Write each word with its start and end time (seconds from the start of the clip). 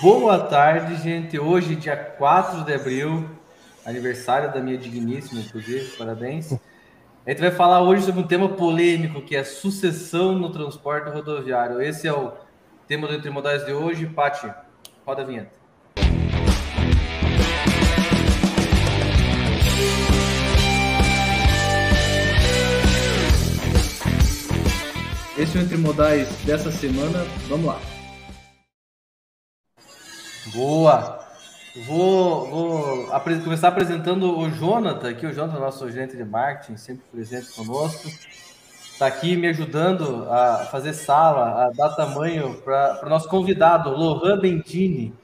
Boa 0.00 0.38
tarde, 0.38 0.94
gente. 1.02 1.40
Hoje, 1.40 1.74
dia 1.74 1.96
4 1.96 2.64
de 2.64 2.72
abril, 2.72 3.28
aniversário 3.84 4.52
da 4.52 4.60
minha 4.60 4.78
digníssima, 4.78 5.40
inclusive, 5.40 5.96
parabéns. 5.96 6.52
A 7.26 7.30
gente 7.30 7.40
vai 7.40 7.50
falar 7.50 7.82
hoje 7.82 8.04
sobre 8.04 8.20
um 8.20 8.26
tema 8.26 8.48
polêmico, 8.48 9.20
que 9.20 9.34
é 9.34 9.42
sucessão 9.42 10.38
no 10.38 10.50
transporte 10.52 11.10
rodoviário. 11.10 11.82
Esse 11.82 12.06
é 12.06 12.12
o 12.12 12.30
tema 12.86 13.08
do 13.08 13.14
Entre 13.14 13.28
Modais 13.28 13.66
de 13.66 13.72
hoje. 13.72 14.06
Pati, 14.06 14.48
roda 15.04 15.22
a 15.22 15.24
vinheta. 15.24 15.50
Esse 25.36 25.58
é 25.58 25.60
o 25.60 25.64
Entre 25.64 25.76
Modais 25.76 26.28
dessa 26.44 26.70
semana. 26.70 27.24
Vamos 27.48 27.66
lá. 27.66 27.97
Boa! 30.54 31.18
Vou, 31.86 32.48
vou 32.48 33.06
começar 33.44 33.68
apresentando 33.68 34.38
o 34.38 34.50
Jonathan, 34.50 35.10
aqui 35.10 35.26
o 35.26 35.32
Jonathan, 35.32 35.60
nosso 35.60 35.90
gerente 35.90 36.16
de 36.16 36.24
marketing, 36.24 36.76
sempre 36.76 37.04
presente 37.12 37.52
conosco. 37.52 38.08
Está 38.92 39.06
aqui 39.06 39.36
me 39.36 39.48
ajudando 39.48 40.26
a 40.30 40.66
fazer 40.70 40.92
sala, 40.92 41.66
a 41.66 41.70
dar 41.70 41.90
tamanho 41.90 42.54
para 42.62 43.00
o 43.04 43.08
nosso 43.08 43.28
convidado, 43.28 43.90
Lohan 43.90 44.38
Bendini, 44.38 45.14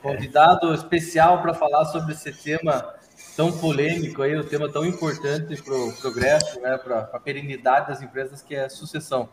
convidado 0.00 0.72
especial 0.72 1.42
para 1.42 1.52
falar 1.52 1.84
sobre 1.86 2.12
esse 2.12 2.32
tema 2.32 2.94
tão 3.36 3.52
polêmico, 3.52 4.22
aí, 4.22 4.38
um 4.38 4.44
tema 4.44 4.70
tão 4.70 4.86
importante 4.86 5.60
para 5.62 5.74
o 5.74 5.92
progresso, 6.00 6.60
né, 6.60 6.78
para 6.78 7.10
a 7.12 7.20
perenidade 7.20 7.88
das 7.88 8.02
empresas, 8.02 8.40
que 8.40 8.54
é 8.54 8.64
a 8.64 8.70
sucessão. 8.70 9.28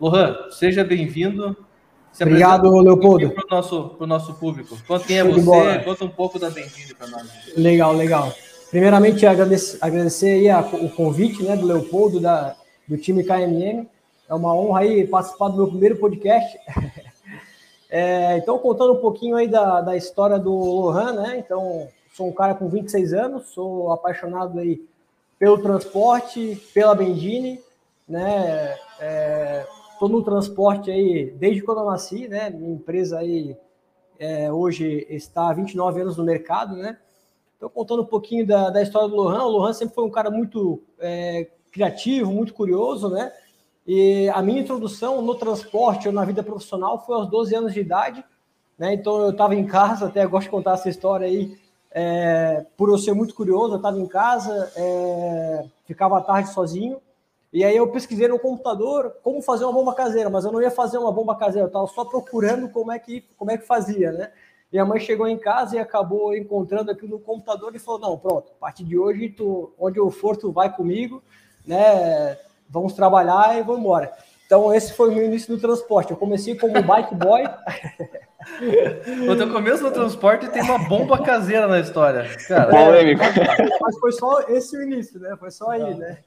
Lohan, 0.00 0.50
seja 0.50 0.84
bem-vindo. 0.84 1.56
Obrigado, 2.20 2.70
Leopoldo. 2.78 3.30
Para 3.30 3.44
o 3.44 3.50
nosso, 3.50 3.96
nosso 4.00 4.34
público. 4.34 4.76
Conta 4.86 5.04
quem 5.06 5.18
é 5.18 5.24
você, 5.24 5.78
conta 5.84 6.04
um 6.04 6.08
pouco 6.08 6.38
da 6.38 6.50
Bendini 6.50 6.94
para 6.94 7.06
nós. 7.08 7.28
Legal, 7.56 7.92
legal. 7.94 8.32
Primeiramente, 8.70 9.26
agradecer, 9.26 9.78
agradecer 9.80 10.30
aí 10.30 10.50
a, 10.50 10.60
o 10.60 10.88
convite 10.90 11.42
né, 11.42 11.56
do 11.56 11.66
Leopoldo, 11.66 12.20
da, 12.20 12.56
do 12.86 12.96
time 12.96 13.24
KMM. 13.24 13.88
É 14.28 14.34
uma 14.34 14.54
honra 14.54 14.80
aí 14.80 15.06
participar 15.06 15.48
do 15.48 15.56
meu 15.56 15.68
primeiro 15.68 15.96
podcast. 15.96 16.58
é, 17.90 18.36
então, 18.38 18.58
contando 18.58 18.94
um 18.94 19.00
pouquinho 19.00 19.36
aí 19.36 19.48
da, 19.48 19.80
da 19.80 19.96
história 19.96 20.38
do 20.38 20.52
Lohan, 20.52 21.12
né? 21.12 21.36
Então, 21.38 21.88
sou 22.14 22.28
um 22.28 22.32
cara 22.32 22.54
com 22.54 22.68
26 22.68 23.12
anos, 23.12 23.48
sou 23.48 23.92
apaixonado 23.92 24.58
aí 24.58 24.80
pelo 25.38 25.58
transporte, 25.58 26.62
pela 26.72 26.94
Bendini, 26.94 27.60
né? 28.08 28.74
É, 29.00 29.66
Estou 30.02 30.18
no 30.18 30.24
transporte 30.24 30.90
aí 30.90 31.30
desde 31.38 31.62
quando 31.62 31.78
eu 31.78 31.86
nasci, 31.86 32.26
né? 32.26 32.50
Minha 32.50 32.72
empresa 32.72 33.20
aí 33.20 33.56
é, 34.18 34.52
hoje 34.52 35.06
está 35.08 35.48
há 35.48 35.52
29 35.52 36.00
anos 36.00 36.16
no 36.16 36.24
mercado, 36.24 36.74
né? 36.74 36.98
Estou 37.54 37.70
contando 37.70 38.02
um 38.02 38.06
pouquinho 38.06 38.44
da, 38.44 38.68
da 38.68 38.82
história 38.82 39.06
do 39.06 39.14
Lohan. 39.14 39.44
O 39.44 39.50
Lohan 39.50 39.72
sempre 39.72 39.94
foi 39.94 40.02
um 40.02 40.10
cara 40.10 40.28
muito 40.28 40.82
é, 40.98 41.48
criativo, 41.70 42.32
muito 42.32 42.52
curioso, 42.52 43.10
né? 43.10 43.32
E 43.86 44.28
a 44.30 44.42
minha 44.42 44.60
introdução 44.60 45.22
no 45.22 45.36
transporte 45.36 46.08
ou 46.08 46.12
na 46.12 46.24
vida 46.24 46.42
profissional 46.42 47.06
foi 47.06 47.14
aos 47.14 47.30
12 47.30 47.54
anos 47.54 47.72
de 47.72 47.78
idade, 47.78 48.24
né? 48.76 48.94
Então 48.94 49.20
eu 49.20 49.30
estava 49.30 49.54
em 49.54 49.64
casa, 49.68 50.06
até 50.06 50.26
gosto 50.26 50.46
de 50.46 50.50
contar 50.50 50.72
essa 50.72 50.88
história 50.88 51.28
aí, 51.28 51.56
é, 51.92 52.66
por 52.76 52.88
eu 52.88 52.98
ser 52.98 53.14
muito 53.14 53.36
curioso, 53.36 53.74
eu 53.74 53.76
estava 53.76 54.00
em 54.00 54.08
casa, 54.08 54.72
é, 54.74 55.64
ficava 55.84 56.18
à 56.18 56.20
tarde 56.20 56.52
sozinho, 56.52 57.00
e 57.52 57.62
aí 57.64 57.76
eu 57.76 57.86
pesquisei 57.88 58.26
no 58.28 58.38
computador 58.38 59.16
como 59.22 59.42
fazer 59.42 59.64
uma 59.64 59.72
bomba 59.72 59.94
caseira, 59.94 60.30
mas 60.30 60.44
eu 60.44 60.52
não 60.52 60.62
ia 60.62 60.70
fazer 60.70 60.96
uma 60.96 61.12
bomba 61.12 61.36
caseira, 61.36 61.66
eu 61.66 61.68
estava 61.68 61.86
só 61.86 62.04
procurando 62.04 62.68
como 62.70 62.90
é 62.90 62.98
que 62.98 63.24
como 63.36 63.50
é 63.50 63.58
que 63.58 63.66
fazia, 63.66 64.10
né? 64.10 64.30
E 64.72 64.78
a 64.78 64.86
mãe 64.86 64.98
chegou 64.98 65.28
em 65.28 65.36
casa 65.36 65.76
e 65.76 65.78
acabou 65.78 66.34
encontrando 66.34 66.90
aquilo 66.90 67.10
no 67.10 67.20
computador 67.20 67.76
e 67.76 67.78
falou: 67.78 68.00
"Não, 68.00 68.18
pronto, 68.18 68.52
a 68.52 68.60
partir 68.60 68.84
de 68.84 68.96
hoje 68.98 69.28
tu, 69.28 69.72
onde 69.78 69.98
eu 69.98 70.10
for 70.10 70.34
tu 70.36 70.50
vai 70.50 70.74
comigo, 70.74 71.22
né? 71.66 72.38
Vamos 72.70 72.94
trabalhar 72.94 73.58
e 73.58 73.62
vamos 73.62 73.80
embora". 73.80 74.12
Então 74.46 74.72
esse 74.74 74.94
foi 74.94 75.10
o 75.10 75.12
meu 75.12 75.24
início 75.24 75.52
no 75.54 75.60
transporte. 75.60 76.10
Eu 76.10 76.16
comecei 76.16 76.56
como 76.56 76.82
bike 76.82 77.14
boy. 77.14 77.42
O 79.30 79.36
teu 79.36 79.52
começo 79.52 79.84
no 79.84 79.92
transporte 79.92 80.48
tem 80.48 80.62
uma 80.62 80.78
bomba 80.88 81.22
caseira 81.22 81.68
na 81.68 81.78
história. 81.78 82.28
Cara, 82.48 82.76
é, 82.76 83.14
mas 83.80 83.98
foi 84.00 84.10
só 84.10 84.40
esse 84.48 84.76
o 84.76 84.82
início, 84.82 85.20
né? 85.20 85.36
Foi 85.38 85.48
só 85.50 85.70
aí, 85.70 85.94
né? 85.94 86.18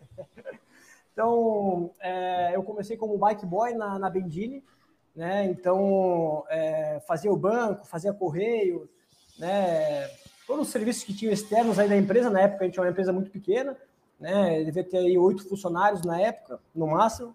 Então, 1.15 1.91
é, 2.01 2.53
eu 2.53 2.61
comecei 2.61 2.97
como 2.97 3.17
bike 3.17 3.45
boy 3.45 3.73
na, 3.73 3.97
na 3.97 4.09
Bendini, 4.09 4.61
né? 5.15 5.45
Então, 5.45 6.43
é, 6.49 6.99
fazia 7.07 7.31
o 7.31 7.37
banco, 7.37 7.87
fazia 7.87 8.13
correio, 8.13 8.89
né? 9.39 10.09
Todos 10.45 10.67
os 10.67 10.73
serviços 10.73 11.05
que 11.05 11.13
tinham 11.13 11.31
externos 11.31 11.79
aí 11.79 11.87
da 11.87 11.95
empresa, 11.95 12.29
na 12.29 12.41
época 12.41 12.65
a 12.65 12.67
gente 12.67 12.77
era 12.77 12.87
uma 12.87 12.91
empresa 12.91 13.13
muito 13.13 13.31
pequena, 13.31 13.77
né? 14.19 14.61
Devia 14.65 14.83
ter 14.83 14.97
aí 14.97 15.17
oito 15.17 15.47
funcionários 15.47 16.01
na 16.01 16.19
época, 16.19 16.59
no 16.75 16.85
máximo. 16.85 17.33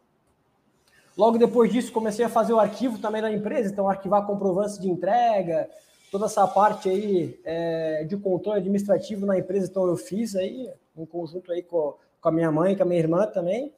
Logo 1.16 1.38
depois 1.38 1.72
disso, 1.72 1.90
comecei 1.90 2.22
a 2.22 2.28
fazer 2.28 2.52
o 2.52 2.60
arquivo 2.60 2.98
também 2.98 3.22
da 3.22 3.32
empresa, 3.32 3.72
então 3.72 3.88
arquivar 3.88 4.26
comprovância 4.26 4.78
de 4.78 4.90
entrega, 4.90 5.70
toda 6.10 6.26
essa 6.26 6.46
parte 6.46 6.90
aí 6.90 7.40
é, 7.46 8.04
de 8.04 8.18
controle 8.18 8.58
administrativo 8.58 9.24
na 9.24 9.38
empresa, 9.38 9.70
então 9.70 9.86
eu 9.86 9.96
fiz 9.96 10.36
aí, 10.36 10.70
em 10.94 11.06
conjunto 11.06 11.50
aí 11.50 11.62
com 11.62 11.96
com 12.20 12.28
a 12.28 12.32
minha 12.32 12.50
mãe, 12.50 12.76
com 12.76 12.82
a 12.82 12.86
minha 12.86 13.00
irmã 13.00 13.26
também. 13.26 13.72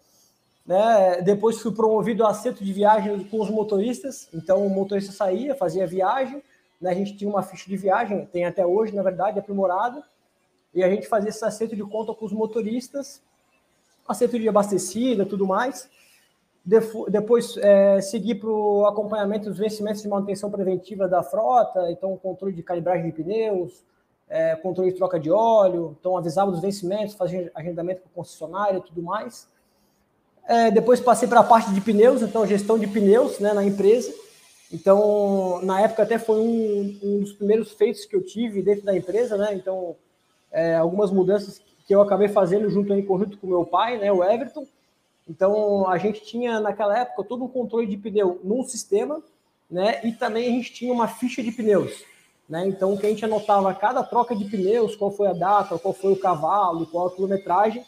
Né? 0.66 1.20
Depois 1.22 1.60
fui 1.60 1.72
promovido 1.72 2.24
a 2.24 2.30
acerto 2.30 2.64
de 2.64 2.72
viagem 2.72 3.24
com 3.24 3.40
os 3.40 3.50
motoristas. 3.50 4.28
Então 4.32 4.66
o 4.66 4.70
motorista 4.70 5.12
saía, 5.12 5.54
fazia 5.54 5.86
viagem. 5.86 6.42
Né? 6.80 6.90
A 6.90 6.94
gente 6.94 7.16
tinha 7.16 7.28
uma 7.28 7.42
ficha 7.42 7.68
de 7.68 7.76
viagem, 7.76 8.26
tem 8.26 8.44
até 8.44 8.64
hoje, 8.64 8.94
na 8.94 9.02
verdade, 9.02 9.38
aprimorada. 9.38 10.02
E 10.74 10.82
a 10.82 10.88
gente 10.88 11.06
fazia 11.06 11.30
esse 11.30 11.44
acerto 11.44 11.76
de 11.76 11.82
conta 11.82 12.14
com 12.14 12.24
os 12.24 12.32
motoristas, 12.32 13.22
acerto 14.08 14.38
de 14.38 14.48
abastecida, 14.48 15.26
tudo 15.26 15.46
mais. 15.46 15.88
Depois 16.64 17.56
é, 17.56 18.00
segui 18.00 18.36
para 18.36 18.48
o 18.48 18.86
acompanhamento 18.86 19.48
dos 19.48 19.58
vencimentos 19.58 20.00
de 20.00 20.08
manutenção 20.08 20.50
preventiva 20.50 21.08
da 21.08 21.22
frota, 21.22 21.90
então 21.90 22.16
controle 22.16 22.54
de 22.54 22.62
calibragem 22.62 23.06
de 23.06 23.12
pneus, 23.12 23.84
é, 24.32 24.56
controle 24.56 24.90
de 24.90 24.96
troca 24.96 25.20
de 25.20 25.30
óleo, 25.30 25.94
então 26.00 26.16
avisava 26.16 26.50
dos 26.50 26.62
vencimentos, 26.62 27.14
fazia 27.14 27.52
agendamento 27.54 28.00
com 28.00 28.08
o 28.08 28.12
concessionário 28.14 28.78
e 28.78 28.82
tudo 28.82 29.02
mais. 29.02 29.46
É, 30.48 30.70
depois 30.70 31.00
passei 31.00 31.28
para 31.28 31.40
a 31.40 31.44
parte 31.44 31.70
de 31.70 31.80
pneus, 31.82 32.22
então 32.22 32.46
gestão 32.46 32.78
de 32.78 32.86
pneus 32.86 33.38
né, 33.38 33.52
na 33.52 33.62
empresa. 33.62 34.10
Então, 34.72 35.60
na 35.62 35.82
época 35.82 36.02
até 36.02 36.18
foi 36.18 36.40
um, 36.40 36.98
um 37.02 37.20
dos 37.20 37.34
primeiros 37.34 37.72
feitos 37.72 38.06
que 38.06 38.16
eu 38.16 38.24
tive 38.24 38.62
dentro 38.62 38.86
da 38.86 38.96
empresa, 38.96 39.36
né? 39.36 39.52
Então, 39.52 39.94
é, 40.50 40.76
algumas 40.76 41.10
mudanças 41.10 41.60
que 41.86 41.94
eu 41.94 42.00
acabei 42.00 42.28
fazendo 42.28 42.70
junto 42.70 42.90
em 42.94 43.04
conjunto 43.04 43.36
com 43.36 43.46
meu 43.46 43.66
pai, 43.66 43.98
né, 43.98 44.10
o 44.10 44.24
Everton. 44.24 44.66
Então, 45.28 45.86
a 45.86 45.98
gente 45.98 46.24
tinha 46.24 46.58
naquela 46.58 46.98
época 46.98 47.22
todo 47.24 47.44
um 47.44 47.48
controle 47.48 47.86
de 47.86 47.98
pneu 47.98 48.40
num 48.42 48.64
sistema, 48.64 49.22
né? 49.70 50.00
E 50.04 50.12
também 50.12 50.48
a 50.48 50.50
gente 50.50 50.72
tinha 50.72 50.92
uma 50.92 51.06
ficha 51.06 51.42
de 51.42 51.52
pneus. 51.52 52.02
Né? 52.48 52.66
Então, 52.66 52.96
que 52.96 53.06
a 53.06 53.08
gente 53.08 53.24
anotava 53.24 53.72
cada 53.74 54.02
troca 54.02 54.34
de 54.34 54.44
pneus, 54.44 54.96
qual 54.96 55.10
foi 55.10 55.28
a 55.28 55.32
data, 55.32 55.78
qual 55.78 55.94
foi 55.94 56.12
o 56.12 56.18
cavalo, 56.18 56.86
qual 56.86 57.06
a 57.06 57.14
quilometragem. 57.14 57.84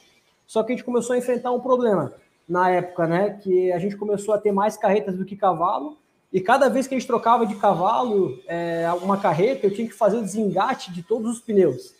Só 0.46 0.62
que 0.62 0.72
a 0.72 0.76
gente 0.76 0.84
começou 0.84 1.14
a 1.14 1.18
enfrentar 1.18 1.52
um 1.52 1.60
problema 1.60 2.12
na 2.48 2.70
época, 2.70 3.06
né? 3.06 3.38
Que 3.42 3.72
a 3.72 3.78
gente 3.78 3.96
começou 3.96 4.34
a 4.34 4.38
ter 4.38 4.52
mais 4.52 4.76
carretas 4.76 5.16
do 5.16 5.24
que 5.24 5.36
cavalo. 5.36 5.96
E 6.32 6.40
cada 6.40 6.68
vez 6.68 6.86
que 6.86 6.94
a 6.94 6.98
gente 6.98 7.06
trocava 7.06 7.46
de 7.46 7.54
cavalo 7.56 8.38
é, 8.46 8.90
uma 9.02 9.16
carreta, 9.16 9.66
eu 9.66 9.74
tinha 9.74 9.86
que 9.86 9.94
fazer 9.94 10.18
o 10.18 10.22
desengate 10.22 10.92
de 10.92 11.02
todos 11.02 11.30
os 11.30 11.40
pneus. 11.40 11.94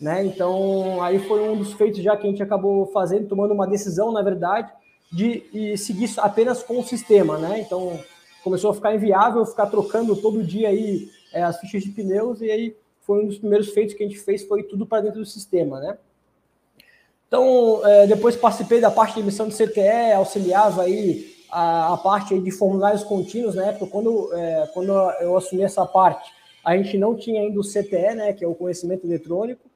Né? 0.00 0.24
Então, 0.24 1.02
aí 1.02 1.18
foi 1.18 1.48
um 1.48 1.56
dos 1.56 1.72
feitos 1.72 2.02
já 2.02 2.16
que 2.16 2.26
a 2.26 2.30
gente 2.30 2.42
acabou 2.42 2.86
fazendo, 2.86 3.28
tomando 3.28 3.54
uma 3.54 3.66
decisão, 3.66 4.12
na 4.12 4.22
verdade, 4.22 4.70
de 5.10 5.76
seguir 5.76 6.10
apenas 6.18 6.62
com 6.62 6.78
o 6.78 6.84
sistema, 6.84 7.38
né? 7.38 7.60
Então, 7.60 7.98
começou 8.42 8.70
a 8.70 8.74
ficar 8.74 8.94
inviável 8.94 9.46
ficar 9.46 9.66
trocando 9.66 10.14
todo 10.16 10.44
dia 10.44 10.68
aí 10.68 11.08
é, 11.32 11.42
as 11.42 11.58
fichas 11.58 11.82
de 11.82 11.90
pneus, 11.90 12.40
e 12.40 12.50
aí 12.50 12.76
foi 13.00 13.24
um 13.24 13.26
dos 13.28 13.38
primeiros 13.38 13.68
feitos 13.70 13.94
que 13.94 14.02
a 14.02 14.06
gente 14.06 14.18
fez, 14.18 14.44
foi 14.44 14.62
tudo 14.64 14.86
para 14.86 15.02
dentro 15.02 15.20
do 15.20 15.26
sistema, 15.26 15.80
né? 15.80 15.98
Então, 17.28 17.84
é, 17.86 18.06
depois 18.06 18.36
participei 18.36 18.80
da 18.80 18.90
parte 18.90 19.14
de 19.14 19.20
emissão 19.20 19.48
de 19.48 19.54
CTE, 19.54 20.12
auxiliava 20.14 20.82
aí 20.82 21.34
a, 21.50 21.94
a 21.94 21.96
parte 21.96 22.38
de 22.38 22.50
formulários 22.50 23.02
contínuos, 23.02 23.54
né? 23.54 23.70
época, 23.70 23.86
quando, 23.86 24.32
é, 24.32 24.70
quando 24.72 24.92
eu 25.20 25.36
assumi 25.36 25.62
essa 25.62 25.84
parte, 25.84 26.32
a 26.64 26.76
gente 26.76 26.98
não 26.98 27.14
tinha 27.16 27.40
ainda 27.40 27.60
o 27.60 27.62
CTE, 27.62 28.14
né, 28.14 28.32
que 28.32 28.44
é 28.44 28.48
o 28.48 28.54
conhecimento 28.54 29.06
eletrônico, 29.06 29.68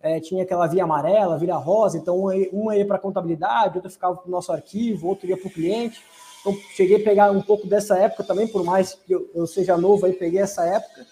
é, 0.00 0.20
tinha 0.20 0.42
aquela 0.42 0.66
via 0.66 0.84
amarela, 0.84 1.38
via 1.38 1.56
rosa, 1.56 1.98
então 1.98 2.24
uma 2.52 2.76
ia 2.76 2.86
para 2.86 2.98
contabilidade, 2.98 3.76
outra 3.76 3.90
ficava 3.90 4.16
para 4.16 4.28
o 4.28 4.30
nosso 4.30 4.52
arquivo, 4.52 5.08
outra 5.08 5.28
ia 5.28 5.36
para 5.36 5.48
o 5.48 5.50
cliente. 5.50 6.00
Então, 6.48 6.58
cheguei 6.74 6.96
a 6.96 7.04
pegar 7.04 7.30
um 7.30 7.42
pouco 7.42 7.66
dessa 7.66 7.98
época 7.98 8.24
também, 8.24 8.46
por 8.46 8.64
mais 8.64 8.94
que 8.94 9.12
eu, 9.12 9.30
eu 9.34 9.46
seja 9.46 9.76
novo, 9.76 10.06
aí 10.06 10.12
peguei 10.12 10.40
essa 10.40 10.64
época. 10.64 11.06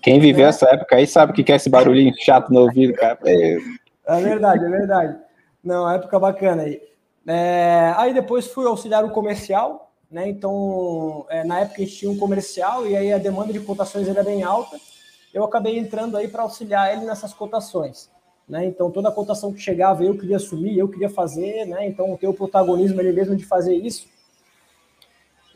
Quem 0.00 0.20
viveu 0.20 0.46
é. 0.46 0.48
essa 0.50 0.66
época 0.70 0.96
aí 0.96 1.06
sabe 1.06 1.32
o 1.32 1.34
que 1.34 1.50
é 1.50 1.56
esse 1.56 1.68
barulhinho 1.68 2.14
chato 2.18 2.52
no 2.52 2.60
ouvido, 2.60 2.94
cara. 2.94 3.18
É, 3.24 3.58
é 4.06 4.20
verdade, 4.20 4.64
é 4.64 4.68
verdade. 4.68 5.18
Não, 5.62 5.90
época 5.90 6.18
bacana 6.18 6.62
aí. 6.62 6.80
É, 7.26 7.92
aí 7.96 8.14
depois 8.14 8.46
fui 8.46 8.66
auxiliar 8.66 9.04
o 9.04 9.10
comercial, 9.10 9.92
né? 10.08 10.28
Então, 10.28 11.26
é, 11.28 11.42
na 11.42 11.60
época 11.60 11.82
a 11.82 11.84
gente 11.84 11.96
tinha 11.96 12.10
um 12.10 12.18
comercial 12.18 12.86
e 12.86 12.96
aí 12.96 13.12
a 13.12 13.18
demanda 13.18 13.52
de 13.52 13.58
cotações 13.58 14.06
era 14.06 14.22
bem 14.22 14.44
alta. 14.44 14.76
Eu 15.34 15.42
acabei 15.42 15.76
entrando 15.76 16.16
aí 16.16 16.28
para 16.28 16.42
auxiliar 16.42 16.96
ele 16.96 17.04
nessas 17.04 17.34
cotações, 17.34 18.08
né? 18.48 18.64
Então, 18.64 18.92
toda 18.92 19.08
a 19.08 19.12
cotação 19.12 19.52
que 19.52 19.58
chegava 19.58 20.04
eu 20.04 20.16
queria 20.16 20.36
assumir, 20.36 20.78
eu 20.78 20.88
queria 20.88 21.10
fazer, 21.10 21.66
né? 21.66 21.88
Então, 21.88 22.16
ter 22.16 22.28
o 22.28 22.34
protagonismo 22.34 23.00
ele 23.00 23.12
mesmo 23.12 23.34
de 23.34 23.44
fazer 23.44 23.74
isso. 23.74 24.06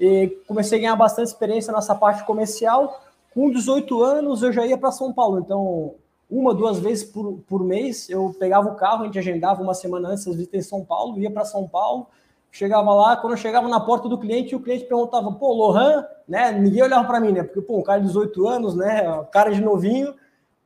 E 0.00 0.28
comecei 0.46 0.78
a 0.78 0.80
ganhar 0.80 0.96
bastante 0.96 1.26
experiência 1.28 1.72
nessa 1.72 1.94
parte 1.94 2.24
comercial. 2.24 3.02
Com 3.34 3.50
18 3.50 4.02
anos, 4.02 4.42
eu 4.42 4.50
já 4.50 4.66
ia 4.66 4.78
para 4.78 4.90
São 4.90 5.12
Paulo. 5.12 5.38
Então, 5.38 5.94
uma, 6.30 6.54
duas 6.54 6.78
vezes 6.78 7.04
por, 7.04 7.40
por 7.46 7.62
mês, 7.62 8.08
eu 8.08 8.34
pegava 8.38 8.68
o 8.68 8.76
carro, 8.76 9.02
a 9.02 9.06
gente 9.06 9.18
agendava 9.18 9.62
uma 9.62 9.74
semana 9.74 10.08
antes 10.08 10.26
as 10.26 10.34
visitas 10.34 10.64
em 10.64 10.68
São 10.68 10.84
Paulo, 10.84 11.18
ia 11.18 11.30
para 11.30 11.44
São 11.44 11.68
Paulo, 11.68 12.06
chegava 12.50 12.94
lá, 12.94 13.16
quando 13.16 13.34
eu 13.34 13.36
chegava 13.36 13.68
na 13.68 13.78
porta 13.78 14.08
do 14.08 14.18
cliente, 14.18 14.56
o 14.56 14.60
cliente 14.60 14.84
perguntava, 14.84 15.30
pô, 15.32 15.52
Lohan, 15.52 16.06
né? 16.26 16.50
Ninguém 16.52 16.82
olhava 16.82 17.06
para 17.06 17.20
mim, 17.20 17.32
né? 17.32 17.42
Porque, 17.42 17.60
pô, 17.60 17.78
um 17.78 17.82
cara 17.82 18.00
de 18.00 18.06
18 18.06 18.48
anos, 18.48 18.74
né? 18.74 19.22
Cara 19.30 19.52
de 19.52 19.60
novinho, 19.60 20.14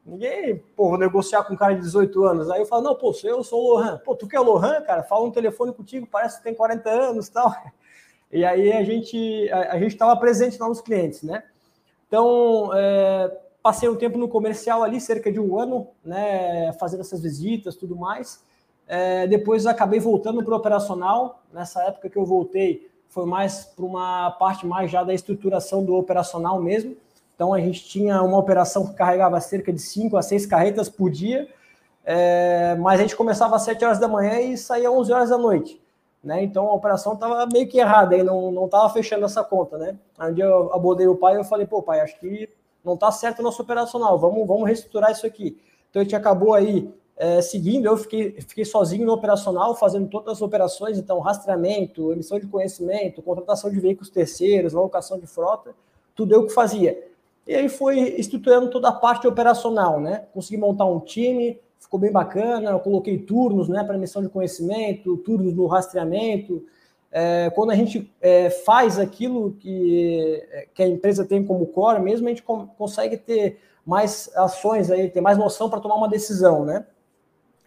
ninguém, 0.06 0.62
pô, 0.76 0.90
vou 0.90 0.98
negociar 0.98 1.42
com 1.44 1.54
um 1.54 1.56
cara 1.56 1.74
de 1.74 1.80
18 1.80 2.24
anos. 2.24 2.50
Aí 2.50 2.60
eu 2.60 2.66
falo, 2.66 2.82
não, 2.82 2.94
pô, 2.94 3.12
eu, 3.24 3.42
sou 3.42 3.60
o 3.60 3.74
Lohan. 3.74 4.00
Pô, 4.04 4.14
tu 4.14 4.28
que 4.28 4.36
é 4.36 4.40
o 4.40 4.44
Lohan, 4.44 4.80
cara? 4.82 5.02
Fala 5.02 5.24
um 5.24 5.30
telefone 5.30 5.72
contigo, 5.72 6.06
parece 6.06 6.38
que 6.38 6.44
tem 6.44 6.54
40 6.54 6.88
anos 6.88 7.26
e 7.26 7.32
tal. 7.32 7.52
E 8.34 8.44
aí 8.44 8.72
a 8.72 8.82
gente 8.82 9.48
a, 9.52 9.74
a 9.74 9.78
gente 9.78 9.92
estava 9.92 10.16
presente 10.16 10.58
lá 10.58 10.68
nos 10.68 10.80
clientes, 10.80 11.22
né? 11.22 11.44
Então, 12.08 12.70
é, 12.74 13.32
passei 13.62 13.88
um 13.88 13.94
tempo 13.94 14.18
no 14.18 14.28
comercial 14.28 14.82
ali, 14.82 15.00
cerca 15.00 15.30
de 15.30 15.38
um 15.38 15.56
ano, 15.58 15.86
né, 16.04 16.72
fazendo 16.74 17.00
essas 17.00 17.20
visitas, 17.20 17.76
tudo 17.76 17.96
mais. 17.96 18.44
É, 18.88 19.26
depois 19.28 19.66
acabei 19.66 20.00
voltando 20.00 20.42
para 20.42 20.52
o 20.52 20.56
operacional. 20.56 21.42
Nessa 21.52 21.82
época 21.84 22.10
que 22.10 22.16
eu 22.16 22.24
voltei, 22.24 22.90
foi 23.08 23.24
mais 23.24 23.64
para 23.64 23.84
uma 23.84 24.32
parte 24.32 24.66
mais 24.66 24.90
já 24.90 25.04
da 25.04 25.14
estruturação 25.14 25.84
do 25.84 25.94
operacional 25.94 26.60
mesmo. 26.60 26.96
Então 27.36 27.54
a 27.54 27.60
gente 27.60 27.84
tinha 27.84 28.20
uma 28.20 28.38
operação 28.38 28.86
que 28.88 28.94
carregava 28.94 29.40
cerca 29.40 29.72
de 29.72 29.80
5 29.80 30.16
a 30.16 30.22
6 30.22 30.44
carretas 30.46 30.88
por 30.88 31.08
dia, 31.08 31.48
é, 32.04 32.74
mas 32.80 32.98
a 32.98 33.02
gente 33.04 33.14
começava 33.14 33.54
às 33.54 33.62
7 33.62 33.84
horas 33.84 33.98
da 34.00 34.08
manhã 34.08 34.40
e 34.40 34.58
saía 34.58 34.88
às 34.88 34.94
11 34.94 35.12
horas 35.12 35.30
da 35.30 35.38
noite. 35.38 35.83
Né? 36.24 36.42
Então 36.42 36.68
a 36.68 36.74
operação 36.74 37.12
estava 37.12 37.46
meio 37.52 37.68
que 37.68 37.78
errada, 37.78 38.16
aí 38.16 38.22
não 38.22 38.64
estava 38.64 38.88
fechando 38.88 39.24
essa 39.24 39.44
conta. 39.44 39.76
Né? 39.76 39.98
Aí 40.18 40.32
um 40.32 40.34
dia 40.34 40.44
eu 40.44 40.72
abordei 40.72 41.06
o 41.06 41.16
pai 41.16 41.34
e 41.34 41.38
eu 41.38 41.44
falei, 41.44 41.66
pô, 41.66 41.82
pai, 41.82 42.00
acho 42.00 42.18
que 42.18 42.48
não 42.82 42.94
está 42.94 43.10
certo 43.10 43.40
o 43.40 43.42
nosso 43.42 43.62
operacional, 43.62 44.18
vamos, 44.18 44.46
vamos 44.46 44.66
reestruturar 44.66 45.10
isso 45.10 45.26
aqui. 45.26 45.58
Então 45.90 46.00
a 46.00 46.04
gente 46.04 46.16
acabou 46.16 46.54
aí 46.54 46.92
é, 47.16 47.40
seguindo, 47.40 47.86
eu 47.86 47.96
fiquei, 47.96 48.32
fiquei 48.40 48.64
sozinho 48.64 49.06
no 49.06 49.12
operacional, 49.12 49.76
fazendo 49.76 50.08
todas 50.08 50.34
as 50.34 50.42
operações, 50.42 50.98
então 50.98 51.20
rastreamento, 51.20 52.12
emissão 52.12 52.38
de 52.38 52.46
conhecimento, 52.46 53.22
contratação 53.22 53.70
de 53.70 53.78
veículos 53.78 54.10
terceiros, 54.10 54.74
alocação 54.74 55.18
de 55.18 55.26
frota, 55.26 55.74
tudo 56.14 56.34
eu 56.34 56.46
que 56.46 56.52
fazia. 56.52 57.06
E 57.46 57.54
aí 57.54 57.68
foi 57.68 57.98
estruturando 58.18 58.70
toda 58.70 58.88
a 58.88 58.92
parte 58.92 59.26
operacional, 59.26 60.00
né? 60.00 60.24
Consegui 60.32 60.56
montar 60.56 60.86
um 60.86 60.98
time, 60.98 61.60
ficou 61.84 62.00
bem 62.00 62.10
bacana, 62.10 62.70
eu 62.70 62.80
coloquei 62.80 63.18
turnos 63.18 63.68
né, 63.68 63.84
para 63.84 63.94
emissão 63.94 64.22
de 64.22 64.28
conhecimento, 64.28 65.16
turnos 65.18 65.54
no 65.54 65.66
rastreamento, 65.66 66.64
é, 67.12 67.50
quando 67.50 67.70
a 67.70 67.76
gente 67.76 68.12
é, 68.20 68.50
faz 68.50 68.98
aquilo 68.98 69.52
que, 69.60 70.42
que 70.74 70.82
a 70.82 70.88
empresa 70.88 71.24
tem 71.24 71.44
como 71.44 71.66
core, 71.66 72.00
mesmo 72.00 72.26
a 72.26 72.30
gente 72.30 72.42
com, 72.42 72.66
consegue 72.66 73.16
ter 73.16 73.60
mais 73.86 74.30
ações 74.34 74.90
aí, 74.90 75.08
ter 75.08 75.20
mais 75.20 75.38
noção 75.38 75.70
para 75.70 75.78
tomar 75.78 75.94
uma 75.94 76.08
decisão, 76.08 76.64
né? 76.64 76.86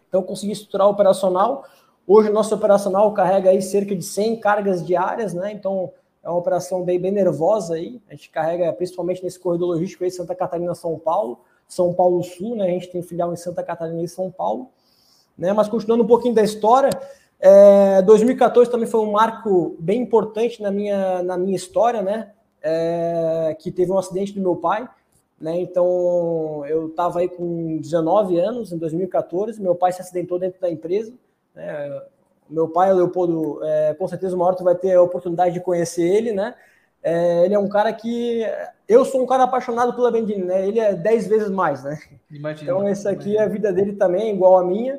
Então, 0.08 0.22
consegui 0.22 0.52
estruturar 0.52 0.88
o 0.88 0.90
operacional. 0.90 1.64
Hoje, 2.06 2.28
nosso 2.30 2.54
operacional 2.54 3.12
carrega 3.14 3.50
aí 3.50 3.62
cerca 3.62 3.94
de 3.94 4.04
100 4.04 4.40
cargas 4.40 4.84
diárias, 4.84 5.32
né? 5.32 5.52
Então, 5.52 5.92
é 6.22 6.28
uma 6.28 6.38
operação 6.38 6.82
bem, 6.82 7.00
bem 7.00 7.12
nervosa 7.12 7.74
aí. 7.74 8.02
A 8.08 8.14
gente 8.14 8.28
carrega 8.30 8.72
principalmente 8.72 9.22
nesse 9.22 9.38
corredor 9.38 9.68
logístico 9.68 10.04
aí, 10.04 10.10
Santa 10.10 10.34
Catarina, 10.34 10.74
São 10.74 10.98
Paulo, 10.98 11.40
São 11.68 11.92
Paulo 11.92 12.22
Sul, 12.24 12.56
né? 12.56 12.64
A 12.64 12.70
gente 12.70 12.88
tem 12.88 13.02
filial 13.02 13.32
em 13.32 13.36
Santa 13.36 13.62
Catarina 13.62 14.02
e 14.02 14.08
São 14.08 14.30
Paulo. 14.30 14.70
Né? 15.36 15.52
Mas 15.52 15.68
continuando 15.68 16.02
um 16.02 16.06
pouquinho 16.06 16.34
da 16.34 16.42
história, 16.42 16.90
é, 17.38 18.02
2014 18.02 18.70
também 18.70 18.88
foi 18.88 19.00
um 19.00 19.12
marco 19.12 19.76
bem 19.78 20.02
importante 20.02 20.60
na 20.60 20.70
minha, 20.70 21.22
na 21.22 21.36
minha 21.36 21.54
história, 21.54 22.02
né? 22.02 22.32
É, 22.60 23.56
que 23.60 23.70
teve 23.70 23.92
um 23.92 23.98
acidente 23.98 24.32
do 24.32 24.40
meu 24.40 24.56
pai, 24.56 24.88
né? 25.40 25.60
Então 25.60 26.64
eu 26.66 26.88
estava 26.88 27.20
aí 27.20 27.28
com 27.28 27.78
19 27.78 28.40
anos 28.40 28.72
em 28.72 28.78
2014, 28.78 29.62
meu 29.62 29.76
pai 29.76 29.92
se 29.92 30.00
acidentou 30.00 30.38
dentro 30.38 30.60
da 30.60 30.68
empresa. 30.68 31.12
Né? 31.54 32.02
Meu 32.50 32.68
pai, 32.68 32.92
Leopoldo, 32.92 33.60
é, 33.62 33.94
com 33.94 34.08
certeza 34.08 34.34
uma 34.34 34.46
hora 34.46 34.56
tu 34.56 34.64
vai 34.64 34.74
ter 34.74 34.94
a 34.94 35.02
oportunidade 35.02 35.54
de 35.54 35.60
conhecer 35.60 36.02
ele, 36.02 36.32
né? 36.32 36.54
É, 37.02 37.44
ele 37.44 37.54
é 37.54 37.58
um 37.58 37.68
cara 37.68 37.92
que 37.92 38.44
eu 38.88 39.04
sou 39.04 39.22
um 39.22 39.26
cara 39.26 39.44
apaixonado 39.44 39.94
pela 39.94 40.10
Bendini, 40.10 40.44
né? 40.44 40.66
Ele 40.66 40.80
é 40.80 40.94
10 40.94 41.26
vezes 41.26 41.50
mais, 41.50 41.84
né? 41.84 41.98
Imagina, 42.30 42.70
então 42.70 42.88
esse 42.88 43.06
aqui 43.08 43.36
é 43.36 43.42
a 43.42 43.48
vida 43.48 43.72
dele 43.72 43.92
também, 43.92 44.34
igual 44.34 44.58
a 44.58 44.64
minha. 44.64 44.98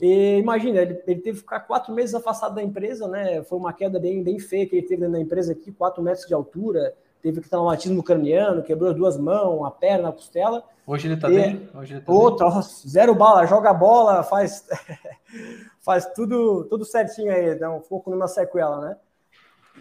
E 0.00 0.38
imagina, 0.38 0.80
ele, 0.80 1.02
ele, 1.06 1.20
teve 1.20 1.38
que 1.38 1.42
ficar 1.42 1.60
quatro 1.60 1.92
meses 1.92 2.14
afastado 2.14 2.54
da 2.54 2.62
empresa, 2.62 3.08
né? 3.08 3.42
Foi 3.44 3.58
uma 3.58 3.72
queda 3.72 3.98
bem, 3.98 4.22
bem 4.22 4.38
feia 4.38 4.66
que 4.66 4.76
ele 4.76 4.86
teve 4.86 5.06
na 5.08 5.20
empresa 5.20 5.52
aqui, 5.52 5.72
quatro 5.72 6.02
metros 6.02 6.26
de 6.26 6.32
altura, 6.32 6.94
teve 7.22 7.40
que 7.40 7.46
um 7.46 7.50
traumatismo 7.50 8.02
craniano, 8.02 8.62
quebrou 8.62 8.90
as 8.90 8.96
duas 8.96 9.18
mãos, 9.18 9.64
a 9.64 9.70
perna, 9.70 10.08
a 10.08 10.12
costela. 10.12 10.64
Hoje 10.86 11.08
ele 11.08 11.16
tá 11.16 11.30
e, 11.30 11.34
bem? 11.34 11.68
Hoje 11.74 11.94
ele 11.94 12.00
tá 12.00 12.12
outra, 12.12 12.48
bem. 12.48 12.62
zero 12.62 13.14
bala, 13.14 13.46
joga 13.46 13.74
bola, 13.74 14.22
faz, 14.22 14.66
faz 15.80 16.06
tudo, 16.14 16.64
tudo 16.64 16.84
certinho 16.84 17.32
aí, 17.32 17.58
não 17.58 17.80
ficou 17.80 18.00
com 18.00 18.10
nenhuma 18.10 18.28
sequela, 18.28 18.80
né? 18.80 18.96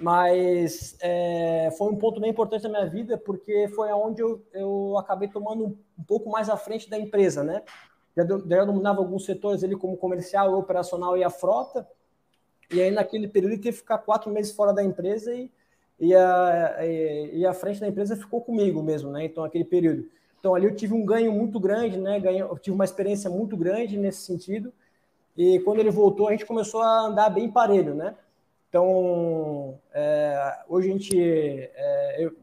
Mas 0.01 0.97
é, 1.01 1.69
foi 1.77 1.91
um 1.91 1.95
ponto 1.97 2.21
bem 2.21 2.29
importante 2.29 2.63
na 2.63 2.69
minha 2.69 2.85
vida, 2.85 3.17
porque 3.17 3.67
foi 3.69 3.91
onde 3.91 4.21
eu, 4.21 4.41
eu 4.53 4.97
acabei 4.97 5.27
tomando 5.27 5.77
um 5.97 6.03
pouco 6.03 6.29
mais 6.29 6.49
à 6.49 6.55
frente 6.55 6.89
da 6.89 6.97
empresa, 6.97 7.43
né? 7.43 7.63
já, 8.15 8.23
já 8.25 8.65
dominava 8.65 8.99
alguns 8.99 9.25
setores 9.25 9.63
ali, 9.63 9.75
como 9.75 9.97
comercial, 9.97 10.57
operacional 10.57 11.17
e 11.17 11.23
a 11.23 11.29
frota. 11.29 11.87
E 12.71 12.81
aí, 12.81 12.91
naquele 12.91 13.27
período, 13.27 13.53
ele 13.53 13.61
teve 13.61 13.77
que 13.77 13.81
ficar 13.81 13.97
quatro 13.99 14.31
meses 14.31 14.51
fora 14.51 14.73
da 14.73 14.83
empresa 14.83 15.33
e, 15.33 15.51
e, 15.99 16.15
a, 16.15 16.77
e 16.83 17.45
a 17.45 17.53
frente 17.53 17.79
da 17.79 17.87
empresa 17.87 18.15
ficou 18.15 18.41
comigo 18.41 18.81
mesmo, 18.83 19.11
né? 19.11 19.25
Então, 19.25 19.43
aquele 19.43 19.65
período. 19.65 20.07
Então, 20.39 20.55
ali 20.55 20.65
eu 20.65 20.75
tive 20.75 20.93
um 20.93 21.05
ganho 21.05 21.31
muito 21.31 21.59
grande, 21.59 21.97
né? 21.97 22.19
Ganho, 22.19 22.47
eu 22.47 22.57
tive 22.57 22.75
uma 22.75 22.85
experiência 22.85 23.29
muito 23.29 23.57
grande 23.57 23.97
nesse 23.97 24.21
sentido. 24.21 24.71
E 25.35 25.59
quando 25.59 25.79
ele 25.79 25.89
voltou, 25.89 26.27
a 26.27 26.31
gente 26.31 26.45
começou 26.45 26.81
a 26.81 27.07
andar 27.07 27.29
bem 27.29 27.49
parelho, 27.49 27.95
né? 27.95 28.15
Então, 28.69 29.79
é, 29.93 30.59
hoje 30.69 30.89
a 30.89 30.93
gente, 30.93 31.19
é, 31.19 32.23
eu 32.23 32.35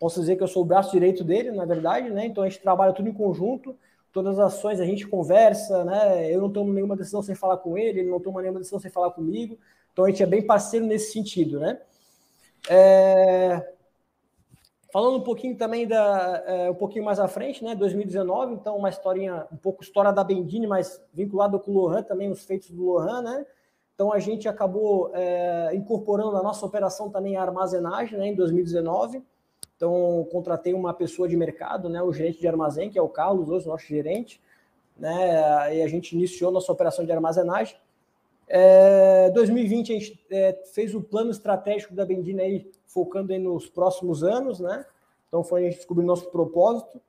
posso 0.00 0.18
dizer 0.20 0.36
que 0.36 0.42
eu 0.42 0.48
sou 0.48 0.62
o 0.62 0.66
braço 0.66 0.90
direito 0.90 1.22
dele, 1.22 1.50
na 1.50 1.64
verdade, 1.64 2.10
né? 2.10 2.26
Então 2.26 2.42
a 2.42 2.48
gente 2.48 2.60
trabalha 2.60 2.92
tudo 2.92 3.08
em 3.08 3.12
conjunto 3.12 3.76
todas 4.14 4.38
as 4.38 4.54
ações 4.54 4.80
a 4.80 4.86
gente 4.86 5.08
conversa, 5.08 5.84
né? 5.84 6.32
Eu 6.32 6.40
não 6.40 6.48
tomo 6.48 6.72
nenhuma 6.72 6.96
decisão 6.96 7.20
sem 7.20 7.34
falar 7.34 7.56
com 7.56 7.76
ele, 7.76 7.98
ele 7.98 8.10
não 8.10 8.20
toma 8.20 8.40
nenhuma 8.40 8.60
decisão 8.60 8.78
sem 8.78 8.90
falar 8.90 9.10
comigo. 9.10 9.58
Então 9.92 10.04
a 10.04 10.08
gente 10.08 10.22
é 10.22 10.26
bem 10.26 10.46
parceiro 10.46 10.86
nesse 10.86 11.12
sentido, 11.12 11.58
né? 11.58 11.80
É... 12.70 13.74
Falando 14.92 15.16
um 15.16 15.24
pouquinho 15.24 15.56
também 15.56 15.88
da 15.88 16.44
é, 16.46 16.70
um 16.70 16.74
pouquinho 16.76 17.04
mais 17.04 17.18
à 17.18 17.26
frente, 17.26 17.64
né? 17.64 17.74
2019, 17.74 18.54
então 18.54 18.76
uma 18.76 18.88
historinha 18.88 19.48
um 19.50 19.56
pouco 19.56 19.82
história 19.82 20.12
da 20.12 20.22
Bendini, 20.22 20.68
mas 20.68 21.04
vinculada 21.12 21.58
com 21.58 21.72
o 21.72 21.74
Lohan 21.74 22.04
também 22.04 22.30
os 22.30 22.44
feitos 22.44 22.70
do 22.70 22.84
Lohan, 22.84 23.20
né? 23.20 23.44
Então 23.94 24.12
a 24.12 24.18
gente 24.18 24.48
acabou 24.48 25.10
é, 25.14 25.70
incorporando 25.74 26.32
na 26.32 26.42
nossa 26.42 26.66
operação 26.66 27.10
também 27.10 27.36
a 27.36 27.42
armazenagem, 27.42 28.18
né? 28.18 28.28
Em 28.28 28.34
2019. 28.34 29.22
Então, 29.76 30.26
contratei 30.30 30.72
uma 30.72 30.94
pessoa 30.94 31.28
de 31.28 31.36
mercado, 31.36 31.88
né, 31.88 32.00
o 32.00 32.12
gerente 32.12 32.38
de 32.38 32.46
armazém, 32.46 32.90
que 32.90 32.98
é 32.98 33.02
o 33.02 33.08
Carlos, 33.08 33.48
hoje 33.48 33.66
nosso 33.66 33.86
gerente, 33.86 34.40
né, 34.96 35.76
e 35.76 35.82
a 35.82 35.88
gente 35.88 36.12
iniciou 36.12 36.52
nossa 36.52 36.70
operação 36.70 37.04
de 37.04 37.10
armazenagem. 37.10 37.76
É, 38.46 39.30
2020 39.30 39.92
a 39.92 39.98
gente 39.98 40.26
é, 40.30 40.62
fez 40.72 40.94
o 40.94 41.00
plano 41.00 41.30
estratégico 41.30 41.94
da 41.94 42.04
Bendina 42.04 42.42
aí, 42.42 42.70
focando 42.86 43.32
aí 43.32 43.38
nos 43.38 43.68
próximos 43.68 44.22
anos, 44.22 44.60
né? 44.60 44.84
Então 45.28 45.42
foi 45.42 45.62
a 45.62 45.64
gente 45.64 45.78
descobrir 45.78 46.04
nosso 46.04 46.30
propósito. 46.30 47.00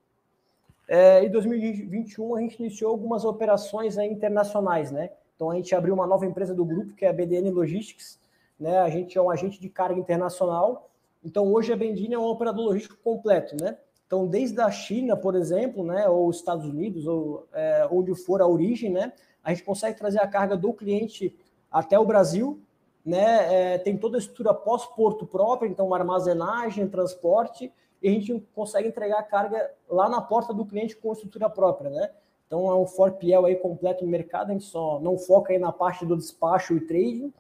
É, 0.88 1.24
em 1.24 1.30
2021 1.30 2.36
a 2.36 2.40
gente 2.40 2.60
iniciou 2.60 2.92
algumas 2.92 3.26
operações 3.26 3.98
aí 3.98 4.10
internacionais, 4.10 4.92
né? 4.92 5.12
Então 5.36 5.52
a 5.52 5.56
gente 5.56 5.74
abriu 5.76 5.94
uma 5.94 6.08
nova 6.08 6.26
empresa 6.26 6.54
do 6.54 6.66
grupo 6.66 6.94
que 6.94 7.06
é 7.06 7.10
a 7.10 7.14
BDN 7.14 7.52
Logistics, 7.52 8.20
né? 8.60 8.80
A 8.80 8.90
gente 8.90 9.18
é 9.18 9.22
um 9.22 9.30
agente 9.30 9.60
de 9.60 9.70
carga 9.70 10.00
internacional 10.00 10.90
então, 11.26 11.52
hoje 11.52 11.74
a 11.74 11.76
Bendini 11.76 12.14
é 12.14 12.20
um 12.20 12.28
operador 12.28 12.66
logístico 12.66 12.98
completo, 13.04 13.58
né? 13.60 13.76
Então, 14.06 14.28
desde 14.28 14.62
a 14.62 14.70
China, 14.70 15.18
por 15.18 15.36
exemplo, 15.36 15.84
né, 15.84 16.08
ou 16.08 16.28
os 16.28 16.38
Estados 16.38 16.68
Unidos, 16.68 17.08
ou 17.08 17.48
é, 17.52 17.88
onde 17.90 18.14
for 18.14 18.40
a 18.44 18.48
origem, 18.48 18.92
né, 18.92 19.12
a 19.44 19.50
gente 19.50 19.64
consegue 19.64 19.98
trazer 19.98 20.20
a 20.20 20.28
carga 20.28 20.56
do 20.56 20.72
cliente 20.72 21.36
até 21.72 21.98
o 21.98 22.06
Brasil, 22.06 22.62
né? 23.04 23.74
É, 23.74 23.78
tem 23.80 23.98
toda 23.98 24.18
a 24.18 24.20
estrutura 24.20 24.54
pós-porto 24.54 25.26
própria, 25.26 25.68
então 25.68 25.92
armazenagem, 25.94 26.88
transporte, 26.88 27.74
e 28.02 28.08
a 28.08 28.12
gente 28.12 28.40
consegue 28.54 28.88
entregar 28.88 29.20
a 29.20 29.24
carga 29.24 29.72
lá 29.90 30.08
na 30.08 30.22
porta 30.22 30.54
do 30.54 30.66
cliente 30.66 30.96
com 30.96 31.12
estrutura 31.12 31.50
própria, 31.50 31.90
né? 31.90 32.12
Então 32.48 32.70
é 32.70 32.76
um 32.76 32.86
Forpiel 32.86 33.46
aí 33.46 33.56
completo 33.56 34.06
no 34.06 34.12
mercado, 34.12 34.50
a 34.50 34.54
gente 34.54 34.66
só 34.66 35.00
não 35.00 35.18
foca 35.18 35.54
aí 35.54 35.60
na 35.60 35.72
parte 35.72 36.06
do 36.06 36.16
despacho 36.16 36.76
e 36.76 36.82
trading, 36.82 37.34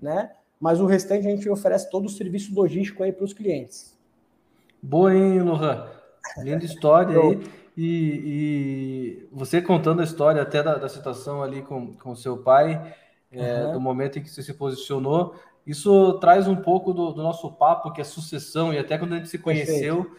né? 0.00 0.30
mas 0.60 0.80
o 0.80 0.86
restante 0.86 1.26
a 1.26 1.30
gente 1.30 1.48
oferece 1.48 1.90
todo 1.90 2.06
o 2.06 2.10
serviço 2.10 2.54
logístico 2.54 3.02
aí 3.02 3.12
para 3.12 3.24
os 3.24 3.32
clientes. 3.32 3.96
Boa, 4.82 5.14
hein, 5.14 5.40
Lohan? 5.42 5.86
Linda 6.38 6.64
história 6.64 7.18
aí. 7.18 7.40
E, 7.76 8.22
e, 8.24 9.28
você 9.30 9.60
contando 9.60 10.00
a 10.00 10.04
história 10.04 10.40
até 10.40 10.62
da, 10.62 10.76
da 10.76 10.88
situação 10.88 11.42
ali 11.42 11.60
com, 11.60 11.92
com 11.94 12.14
seu 12.14 12.38
pai, 12.38 12.94
é, 13.30 13.66
uhum. 13.66 13.72
do 13.74 13.80
momento 13.80 14.18
em 14.18 14.22
que 14.22 14.30
você 14.30 14.42
se 14.42 14.54
posicionou, 14.54 15.34
isso 15.66 16.14
traz 16.14 16.48
um 16.48 16.56
pouco 16.56 16.94
do, 16.94 17.12
do, 17.12 17.22
nosso 17.22 17.52
papo, 17.52 17.92
que 17.92 18.00
é 18.00 18.04
sucessão, 18.04 18.72
e 18.72 18.78
até 18.78 18.96
quando 18.96 19.12
a 19.12 19.16
gente 19.16 19.28
se 19.28 19.38
conheceu, 19.38 20.10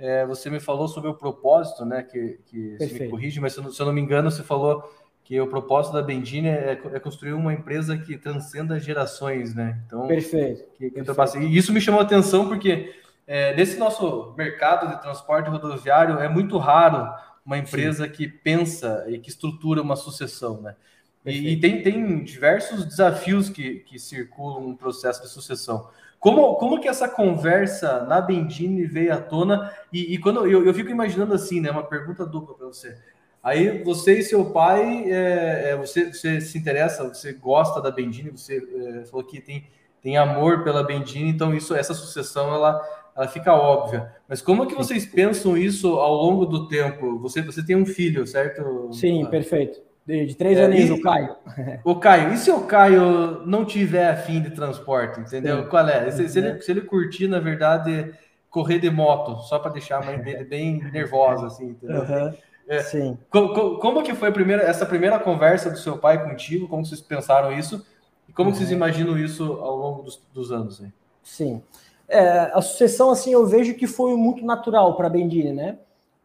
é, 0.00 0.24
você 0.24 0.48
me 0.48 0.58
falou 0.58 0.88
sobre 0.88 1.10
o 1.10 1.14
propósito, 1.14 1.84
né? 1.84 2.02
Que, 2.02 2.40
que 2.46 2.78
me 2.80 3.08
corrige, 3.08 3.38
mas 3.38 3.52
se 3.52 3.60
eu, 3.60 3.70
se 3.70 3.80
eu, 3.80 3.86
não 3.86 3.92
me 3.92 4.00
engano, 4.00 4.30
você 4.30 4.42
falou 4.42 4.90
que 5.22 5.38
o 5.38 5.46
propósito 5.46 5.92
da 5.92 6.02
Bendine 6.02 6.48
é, 6.48 6.80
é, 6.92 6.98
construir 6.98 7.34
uma 7.34 7.52
empresa 7.52 7.96
que 7.98 8.16
transcenda 8.16 8.80
gerações, 8.80 9.54
né? 9.54 9.78
Então, 9.86 10.08
Perfeito. 10.08 10.64
Que, 10.78 10.90
que 10.90 11.04
Perfeito. 11.04 11.38
E 11.38 11.56
isso 11.56 11.72
me 11.72 11.80
chamou 11.82 12.00
a 12.00 12.04
atenção 12.04 12.48
porque 12.48 12.94
é, 13.26 13.54
nesse 13.54 13.78
nosso 13.78 14.34
mercado 14.36 14.88
de 14.88 15.02
transporte 15.02 15.50
rodoviário 15.50 16.18
é 16.18 16.28
muito 16.28 16.56
raro 16.56 17.14
uma 17.44 17.58
empresa 17.58 18.06
Sim. 18.06 18.10
que 18.10 18.26
pensa 18.26 19.04
e 19.06 19.18
que 19.18 19.28
estrutura 19.28 19.82
uma 19.82 19.96
sucessão, 19.96 20.62
né? 20.62 20.76
E, 21.24 21.52
e, 21.52 21.60
tem, 21.60 21.82
tem 21.82 22.24
diversos 22.24 22.84
desafios 22.84 23.50
que, 23.50 23.80
que 23.80 23.98
circulam 23.98 24.68
no 24.68 24.76
processo 24.76 25.22
de 25.22 25.28
sucessão. 25.28 25.88
Como, 26.18 26.54
como 26.56 26.80
que 26.80 26.88
essa 26.88 27.08
conversa 27.08 28.04
na 28.04 28.20
Bendine 28.20 28.86
veio 28.86 29.12
à 29.12 29.18
tona? 29.18 29.72
E, 29.92 30.14
e 30.14 30.18
quando 30.18 30.46
eu, 30.46 30.64
eu 30.64 30.74
fico 30.74 30.90
imaginando 30.90 31.34
assim, 31.34 31.60
né? 31.60 31.70
Uma 31.70 31.82
pergunta 31.82 32.26
dupla 32.26 32.54
para 32.54 32.66
você. 32.66 32.96
Aí 33.42 33.82
você 33.82 34.18
e 34.18 34.22
seu 34.22 34.50
pai, 34.50 35.10
é, 35.10 35.70
é, 35.70 35.76
você, 35.76 36.12
você 36.12 36.40
se 36.40 36.58
interessa, 36.58 37.08
você 37.08 37.32
gosta 37.32 37.80
da 37.80 37.90
Bendine, 37.90 38.30
você 38.30 38.58
é, 38.58 39.04
falou 39.06 39.24
que 39.24 39.40
tem, 39.40 39.66
tem 40.02 40.18
amor 40.18 40.62
pela 40.62 40.82
Bendine, 40.84 41.30
então 41.30 41.54
isso, 41.54 41.74
essa 41.74 41.94
sucessão 41.94 42.54
ela 42.54 42.80
ela 43.16 43.28
fica 43.28 43.52
óbvia. 43.52 44.14
Mas 44.28 44.40
como 44.40 44.62
é 44.62 44.66
que 44.66 44.74
vocês 44.74 45.04
pensam 45.04 45.56
isso 45.56 45.96
ao 45.98 46.14
longo 46.14 46.46
do 46.46 46.68
tempo? 46.68 47.18
Você, 47.18 47.42
você 47.42 47.64
tem 47.64 47.76
um 47.76 47.84
filho, 47.84 48.26
certo? 48.26 48.90
Sim, 48.92 49.26
perfeito. 49.26 49.82
De, 50.06 50.26
de 50.26 50.34
três 50.34 50.58
é, 50.58 50.64
aninhos, 50.64 50.90
o 50.90 51.02
Caio. 51.02 51.36
O 51.84 51.94
Caio, 51.96 52.32
e 52.32 52.36
se 52.36 52.50
o 52.50 52.62
Caio 52.62 53.46
não 53.46 53.64
tiver 53.64 54.08
afim 54.08 54.40
de 54.40 54.50
transporte, 54.50 55.20
entendeu? 55.20 55.62
Sim. 55.62 55.68
Qual 55.68 55.88
é? 55.88 56.10
Se, 56.10 56.28
se, 56.28 56.38
ele, 56.38 56.60
se 56.62 56.70
ele 56.70 56.80
curtir, 56.80 57.28
na 57.28 57.38
verdade, 57.38 58.12
correr 58.48 58.78
de 58.78 58.90
moto, 58.90 59.42
só 59.42 59.58
para 59.58 59.72
deixar 59.72 60.02
a 60.02 60.06
mãe 60.06 60.18
dele 60.18 60.44
bem 60.44 60.82
nervosa, 60.92 61.46
assim, 61.46 61.68
entendeu? 61.68 62.02
Uhum. 62.02 62.34
É, 62.68 62.82
Sim. 62.84 63.18
Como, 63.28 63.78
como, 63.78 64.02
que 64.02 64.14
foi 64.14 64.28
a 64.28 64.32
primeira, 64.32 64.62
essa 64.62 64.86
primeira 64.86 65.18
conversa 65.18 65.70
do 65.70 65.76
seu 65.76 65.98
pai 65.98 66.22
contigo? 66.22 66.68
Como 66.68 66.86
vocês 66.86 67.00
pensaram 67.00 67.52
isso? 67.52 67.84
E 68.28 68.32
como 68.32 68.50
uhum. 68.50 68.54
vocês 68.54 68.70
imaginam 68.70 69.18
isso 69.18 69.42
ao 69.42 69.76
longo 69.76 70.02
dos, 70.02 70.22
dos 70.32 70.52
anos? 70.52 70.80
Aí? 70.80 70.88
Sim. 71.20 71.60
É, 72.08 72.50
a 72.52 72.60
sucessão, 72.60 73.10
assim, 73.10 73.32
eu 73.32 73.44
vejo 73.44 73.74
que 73.74 73.88
foi 73.88 74.14
muito 74.14 74.44
natural 74.44 74.96
para 74.96 75.08
a 75.08 75.10
Bendine, 75.10 75.52
né? 75.52 75.78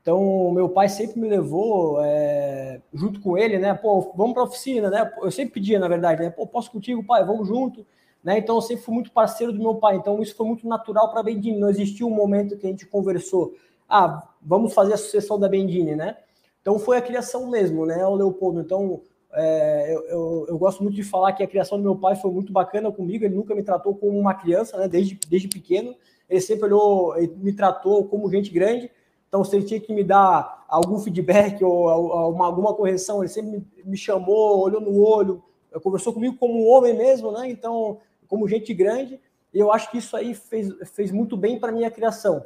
Então, 0.06 0.52
meu 0.52 0.70
pai 0.70 0.88
sempre 0.88 1.20
me 1.20 1.28
levou 1.28 2.00
é, 2.00 2.80
junto 2.94 3.20
com 3.20 3.36
ele, 3.36 3.58
né? 3.58 3.74
Pô, 3.74 4.14
vamos 4.16 4.36
para 4.36 4.44
oficina, 4.44 4.88
né? 4.88 5.12
Eu 5.20 5.32
sempre 5.32 5.56
pedia, 5.56 5.80
na 5.80 5.88
verdade, 5.88 6.22
né? 6.22 6.30
Pô, 6.30 6.46
posso 6.46 6.70
contigo, 6.70 7.04
pai? 7.04 7.26
Vamos 7.26 7.48
junto, 7.48 7.84
né? 8.24 8.38
Então, 8.38 8.54
eu 8.54 8.62
sempre 8.62 8.84
fui 8.84 8.94
muito 8.94 9.12
parceiro 9.12 9.52
do 9.52 9.58
meu 9.58 9.74
pai. 9.74 9.96
Então, 9.96 10.22
isso 10.22 10.36
foi 10.36 10.46
muito 10.46 10.68
natural 10.68 11.10
para 11.10 11.22
a 11.22 11.24
Bendine. 11.24 11.58
Não 11.58 11.72
existiu 11.72 12.06
um 12.06 12.14
momento 12.14 12.56
que 12.56 12.68
a 12.68 12.70
gente 12.70 12.86
conversou, 12.86 13.56
ah, 13.90 14.30
vamos 14.40 14.76
fazer 14.76 14.94
a 14.94 14.98
sucessão 14.98 15.40
da 15.40 15.50
Bendine, 15.50 15.96
né? 15.96 16.16
Então, 16.62 16.78
foi 16.78 16.98
a 16.98 17.02
criação 17.02 17.50
mesmo, 17.50 17.84
né? 17.84 18.06
O 18.06 18.14
Leopoldo. 18.14 18.62
Então, 18.62 19.02
é, 19.34 19.92
eu, 19.92 20.04
eu, 20.06 20.46
eu, 20.50 20.58
gosto 20.60 20.84
muito 20.84 20.96
de 20.96 21.04
falar 21.04 21.34
que 21.34 21.42
a 21.42 21.48
criação 21.48 21.80
do 21.80 21.84
meu 21.84 21.96
pai 21.96 22.16
foi 22.16 22.30
muito 22.30 22.54
bacana 22.54 22.92
comigo. 22.92 23.26
Ele 23.26 23.34
nunca 23.34 23.56
me 23.56 23.64
tratou 23.64 23.96
como 23.96 24.20
uma 24.20 24.36
criança, 24.36 24.78
né? 24.78 24.88
Desde, 24.88 25.20
desde 25.28 25.48
pequeno. 25.48 25.96
Ele 26.30 26.42
sempre 26.42 26.66
olhou, 26.66 27.18
ele 27.18 27.34
me 27.38 27.54
tratou 27.54 28.06
como 28.08 28.30
gente 28.30 28.52
grande. 28.52 28.92
Então, 29.36 29.44
se 29.44 29.54
ele 29.54 29.66
tinha 29.66 29.82
que 29.82 29.94
me 29.94 30.02
dar 30.02 30.64
algum 30.66 30.98
feedback 30.98 31.62
ou 31.62 32.32
uma, 32.32 32.46
alguma 32.46 32.74
correção, 32.74 33.22
ele 33.22 33.28
sempre 33.28 33.62
me, 33.84 33.98
chamou, 33.98 34.62
olhou 34.62 34.80
no 34.80 35.04
olho, 35.04 35.44
conversou 35.84 36.14
comigo 36.14 36.38
como 36.38 36.54
um 36.54 36.70
homem 36.70 36.96
mesmo, 36.96 37.34
né? 37.34 37.50
Então, 37.50 37.98
como 38.30 38.48
gente 38.48 38.74
grande. 38.74 39.20
E 39.54 39.60
eu 39.60 39.74
acho 39.74 39.92
que 39.92 39.98
isso 39.98 40.16
aí 40.16 40.34
fez, 40.34 40.70
fez 40.94 41.12
muito 41.12 41.36
bem 41.36 41.60
para 41.60 41.70
minha 41.70 41.92
criação. 41.92 42.46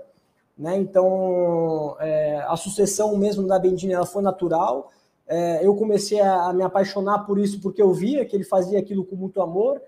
Né? 0.58 0.78
Então, 0.78 1.96
é, 2.00 2.44
a 2.48 2.56
sucessão 2.56 3.16
mesmo 3.16 3.46
da 3.46 3.60
Bendine 3.60 3.94
ela 3.94 4.08
foi 4.08 4.24
natural. 4.24 4.92
É, 5.28 5.64
eu 5.64 5.76
comecei 5.76 6.20
a, 6.20 6.52
me 6.54 6.64
apaixonar 6.64 7.20
por 7.20 7.38
isso 7.38 7.62
porque 7.62 7.84
eu 7.84 7.94
via 7.94 8.26
que 8.26 8.36
ele 8.36 8.44
fazia 8.44 8.80
aquilo 8.80 9.06
com 9.06 9.16
muito 9.16 9.44
amor, 9.44 9.80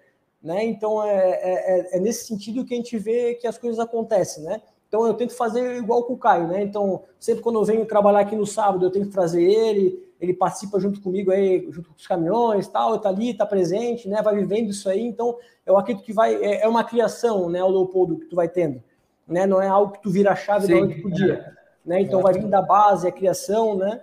né? 0.41 0.63
Então 0.63 1.03
é, 1.03 1.15
é, 1.15 1.79
é, 1.79 1.97
é, 1.97 1.99
nesse 1.99 2.27
sentido 2.27 2.63
que 2.63 2.75
a 2.75 2.77
gente 2.77 2.95
vê 2.99 3.33
que 3.33 3.47
as 3.47 3.57
coisas 3.57 3.79
acontecem, 3.79 4.43
né? 4.43 4.61
Então 4.91 5.07
eu 5.07 5.13
tento 5.13 5.33
fazer 5.33 5.77
igual 5.77 6.03
com 6.03 6.15
o 6.15 6.17
Caio, 6.17 6.49
né? 6.49 6.61
Então 6.61 7.03
sempre 7.17 7.41
quando 7.41 7.57
eu 7.57 7.63
venho 7.63 7.85
trabalhar 7.85 8.19
aqui 8.19 8.35
no 8.35 8.45
sábado 8.45 8.85
eu 8.85 8.91
tenho 8.91 9.05
que 9.05 9.11
trazer 9.11 9.41
ele, 9.41 9.97
ele 10.19 10.33
participa 10.33 10.81
junto 10.81 10.99
comigo 10.99 11.31
aí, 11.31 11.65
junto 11.71 11.87
com 11.87 11.95
os 11.95 12.05
caminhões, 12.05 12.67
tal, 12.67 12.95
está 12.95 13.07
ali, 13.07 13.29
está 13.29 13.45
presente, 13.45 14.09
né? 14.09 14.21
Vai 14.21 14.35
vivendo 14.35 14.69
isso 14.69 14.89
aí. 14.89 15.01
Então 15.01 15.37
eu 15.65 15.77
acredito 15.77 16.03
que 16.03 16.11
vai 16.11 16.35
é, 16.35 16.63
é, 16.63 16.67
uma 16.67 16.83
criação, 16.83 17.49
né? 17.49 17.63
O 17.63 17.69
Leopoldo 17.69 18.17
que 18.17 18.25
tu 18.25 18.35
vai 18.35 18.49
tendo, 18.49 18.83
né? 19.25 19.45
Não 19.45 19.61
é 19.61 19.67
algo 19.69 19.93
que 19.93 20.01
tu 20.01 20.09
vira 20.09 20.33
a 20.33 20.35
chave 20.35 20.67
da 20.67 20.75
noite 20.75 20.99
pro 20.99 21.09
dia, 21.09 21.55
né? 21.85 22.01
Então 22.01 22.21
vai 22.21 22.33
vir 22.33 22.49
da 22.49 22.61
base, 22.61 23.07
a 23.07 23.13
criação, 23.13 23.77
né? 23.77 24.01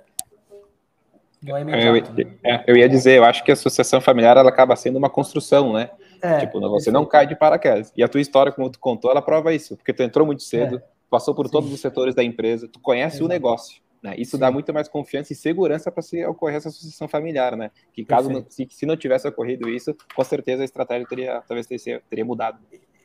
Não 1.42 1.54
é 1.54 1.61
imediato. 1.61 2.18
Eu, 2.18 2.28
é, 2.42 2.64
eu 2.66 2.76
ia 2.78 2.88
dizer, 2.88 3.18
eu 3.18 3.25
acho 3.25 3.45
que 3.45 3.52
a 3.52 3.57
sucessão 3.57 4.00
familiar 4.00 4.38
ela 4.38 4.49
acaba 4.49 4.75
sendo 4.75 4.97
uma 4.97 5.11
construção, 5.11 5.71
né? 5.71 5.90
É, 6.22 6.40
tipo, 6.40 6.60
você 6.60 6.90
não 6.90 7.04
cai 7.04 7.26
de 7.26 7.37
paraquedas. 7.37 7.92
E 7.96 8.02
a 8.02 8.08
tua 8.08 8.20
história, 8.20 8.52
como 8.52 8.70
tu 8.70 8.78
contou, 8.78 9.10
ela 9.10 9.22
prova 9.22 9.52
isso, 9.52 9.76
porque 9.76 9.92
tu 9.92 10.02
entrou 10.02 10.26
muito 10.26 10.42
cedo, 10.42 10.76
é. 10.76 10.82
passou 11.10 11.34
por 11.34 11.46
Sim. 11.46 11.52
todos 11.52 11.72
os 11.72 11.80
setores 11.80 12.14
da 12.14 12.22
empresa, 12.22 12.68
tu 12.68 12.80
conhece 12.80 13.16
Exato. 13.16 13.25
o 13.25 13.28
negócio. 13.28 13.80
Né? 14.02 14.14
Isso 14.16 14.32
Sim. 14.32 14.38
dá 14.38 14.50
muito 14.50 14.72
mais 14.72 14.88
confiança 14.88 15.32
e 15.32 15.37
segurança 15.37 15.90
para 15.90 16.02
se 16.02 16.25
ocorrer 16.25 16.56
essa 16.56 16.70
sucessão 16.70 17.08
familiar, 17.08 17.56
né? 17.56 17.70
Que 17.92 18.04
caso 18.04 18.30
não, 18.30 18.44
se, 18.48 18.66
se, 18.70 18.87
não 18.87 18.96
tivesse 18.96 19.26
ocorrido 19.26 19.68
isso, 19.68 19.94
com 20.14 20.22
certeza 20.22 20.62
a 20.62 20.64
estratégia 20.64 21.06
teria 21.06 21.42
talvez 21.46 21.66
teria, 21.66 22.00
teria 22.08 22.25
mudado. 22.25 22.58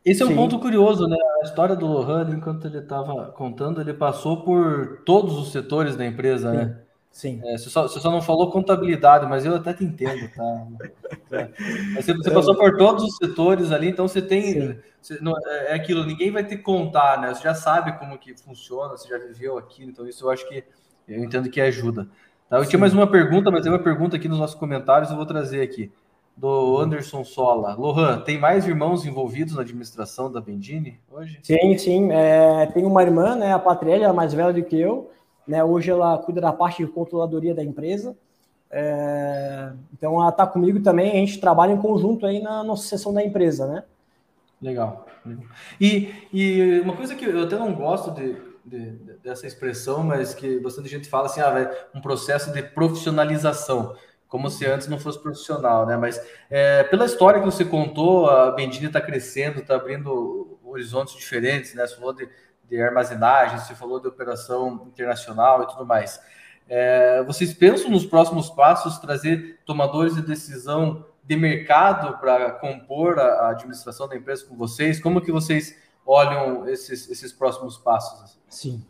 Esse 0.06 0.22
é 0.22 0.26
um 0.26 0.30
Sim. 0.30 0.36
ponto 0.36 0.60
curioso, 0.60 1.08
né? 1.08 1.18
A 1.42 1.46
história 1.46 1.76
do 1.76 1.88
Lohan, 1.88 2.30
enquanto 2.36 2.68
ele 2.68 2.80
estava 2.80 3.32
contando, 3.32 3.80
ele 3.80 3.94
passou 3.94 4.44
por 4.44 5.02
todos 5.06 5.38
os 5.38 5.52
setores 5.52 5.96
da 5.96 6.06
empresa, 6.06 6.52
né? 6.52 6.83
Sim. 7.14 7.40
É, 7.46 7.56
você, 7.56 7.70
só, 7.70 7.84
você, 7.84 8.00
só, 8.00 8.10
não 8.10 8.24
falou 8.24 8.50
contabilidade, 8.50 9.28
mas 9.28 9.46
eu 9.46 9.56
até 9.56 9.72
te 9.72 9.84
entendo, 9.84 10.28
tá? 10.36 10.68
É. 11.32 11.48
Você, 12.02 12.12
você, 12.12 12.32
passou 12.32 12.56
por 12.56 12.76
todos 12.76 13.04
os 13.04 13.16
setores 13.18 13.72
ali, 13.72 13.88
então 13.88 14.08
você 14.08 14.20
tem. 14.20 14.80
Você, 15.00 15.20
não, 15.22 15.34
é, 15.46 15.72
é 15.72 15.74
aquilo, 15.76 16.04
ninguém 16.06 16.32
vai 16.32 16.44
te 16.44 16.58
contar, 16.58 17.22
né? 17.22 17.32
Você 17.32 17.44
já 17.44 17.54
sabe 17.54 17.98
como 18.00 18.18
que 18.18 18.36
funciona, 18.36 18.98
você 18.98 19.08
já 19.08 19.20
viveu 19.20 19.60
aquilo, 19.60 19.92
então 19.92 20.08
isso 20.08 20.26
eu 20.26 20.32
acho 20.32 20.48
que 20.50 20.64
eu 21.08 21.24
entendo 21.24 21.52
que 21.52 21.62
ajuda. 21.62 22.08
Tá? 22.50 22.58
Eu 22.58 22.64
Sim. 22.64 22.72
tinha 22.72 22.80
mais 22.80 22.94
uma 22.94 23.06
pergunta, 23.06 23.52
mas 23.52 23.62
tem 23.62 23.72
uma 23.72 23.78
pergunta 23.78 24.16
aqui 24.16 24.28
nos 24.28 24.40
nossos 24.40 24.56
comentários, 24.56 25.12
eu 25.12 25.16
vou 25.16 25.26
trazer 25.26 25.62
aqui. 25.62 25.92
Do 26.36 26.80
Anderson 26.80 27.24
Sola. 27.24 27.76
Lohan, 27.76 28.22
tem 28.22 28.40
mais 28.40 28.68
irmãos 28.68 29.06
envolvidos 29.06 29.54
na 29.54 29.62
administração 29.62 30.32
da 30.32 30.42
Bendini 30.42 31.00
hoje? 31.12 31.40
Sim, 31.44 31.78
sim. 31.78 32.12
É, 32.12 32.66
tem 32.74 32.84
uma 32.86 33.04
irmã, 33.04 33.36
né, 33.36 33.54
a 33.54 33.60
Patrícia, 33.60 34.12
mais 34.12 34.34
velha 34.34 34.52
do 34.52 34.64
que 34.64 34.80
eu. 34.80 35.12
Né? 35.48 35.64
Hoje 35.64 35.92
ela 35.92 36.18
cuida 36.18 36.42
da 36.42 36.54
parte 36.54 36.86
de 36.86 36.92
controladoria 36.92 37.54
da 37.54 37.64
empresa. 37.64 38.16
É, 38.76 39.72
então 39.94 40.20
ela 40.20 40.30
está 40.30 40.48
comigo 40.48 40.82
também, 40.82 41.12
a 41.12 41.16
gente 41.16 41.40
trabalha 41.40 41.74
em 41.74 41.78
conjunto 41.78 42.26
aí 42.26 42.42
na 42.42 42.64
nossa 42.64 42.88
seção 42.88 43.14
da 43.14 43.24
empresa, 43.24 43.68
né? 43.68 43.84
Legal. 44.60 45.06
E, 45.80 46.12
e 46.34 46.80
uma 46.80 46.96
coisa 46.96 47.14
que 47.14 47.26
eu 47.26 47.44
até 47.44 47.56
não 47.56 47.74
gosto 47.74 48.10
de, 48.12 48.36
de, 48.66 48.92
dessa 49.22 49.46
expressão, 49.46 50.04
mas 50.04 50.34
que 50.34 50.60
bastante 50.60 50.90
gente 50.90 51.08
fala 51.08 51.28
assim, 51.28 51.42
ah, 51.42 51.72
um 51.94 52.02
processo 52.02 52.52
de 52.52 52.64
profissionalização, 52.64 53.96
como 54.28 54.50
se 54.50 54.66
antes 54.66 54.88
não 54.88 54.98
fosse 54.98 55.22
profissional, 55.22 55.86
né? 55.86 55.96
Mas 55.96 56.20
é, 56.50 56.84
pela 56.86 57.06
história 57.06 57.40
que 57.40 57.46
você 57.46 57.64
contou, 57.64 58.28
a 58.28 58.52
Bendini 58.52 58.88
está 58.88 59.00
crescendo, 59.00 59.60
está 59.60 59.76
abrindo 59.76 60.58
horizontes 60.64 61.16
diferentes, 61.16 61.76
né? 61.76 61.86
Você 61.86 61.96
falou 61.96 62.14
de 62.14 62.28
de 62.74 62.82
armazenagem, 62.82 63.60
você 63.60 63.76
falou 63.76 64.00
de 64.00 64.08
operação 64.08 64.88
internacional 64.88 65.62
e 65.62 65.68
tudo 65.68 65.86
mais. 65.86 66.20
É, 66.68 67.22
vocês 67.24 67.54
pensam 67.54 67.92
nos 67.92 68.04
próximos 68.04 68.50
passos 68.50 68.98
trazer 68.98 69.60
tomadores 69.64 70.16
de 70.16 70.24
decisão 70.24 71.06
de 71.24 71.36
mercado 71.36 72.18
para 72.20 72.52
compor 72.54 73.20
a, 73.20 73.50
administração 73.50 74.08
da 74.08 74.16
empresa 74.16 74.46
com 74.48 74.56
vocês? 74.56 75.00
Como 75.00 75.22
que 75.22 75.32
vocês 75.32 75.78
olham 76.04 76.68
esses, 76.68 77.08
esses 77.12 77.32
próximos 77.32 77.78
passos? 77.78 78.40
Sim. 78.50 78.84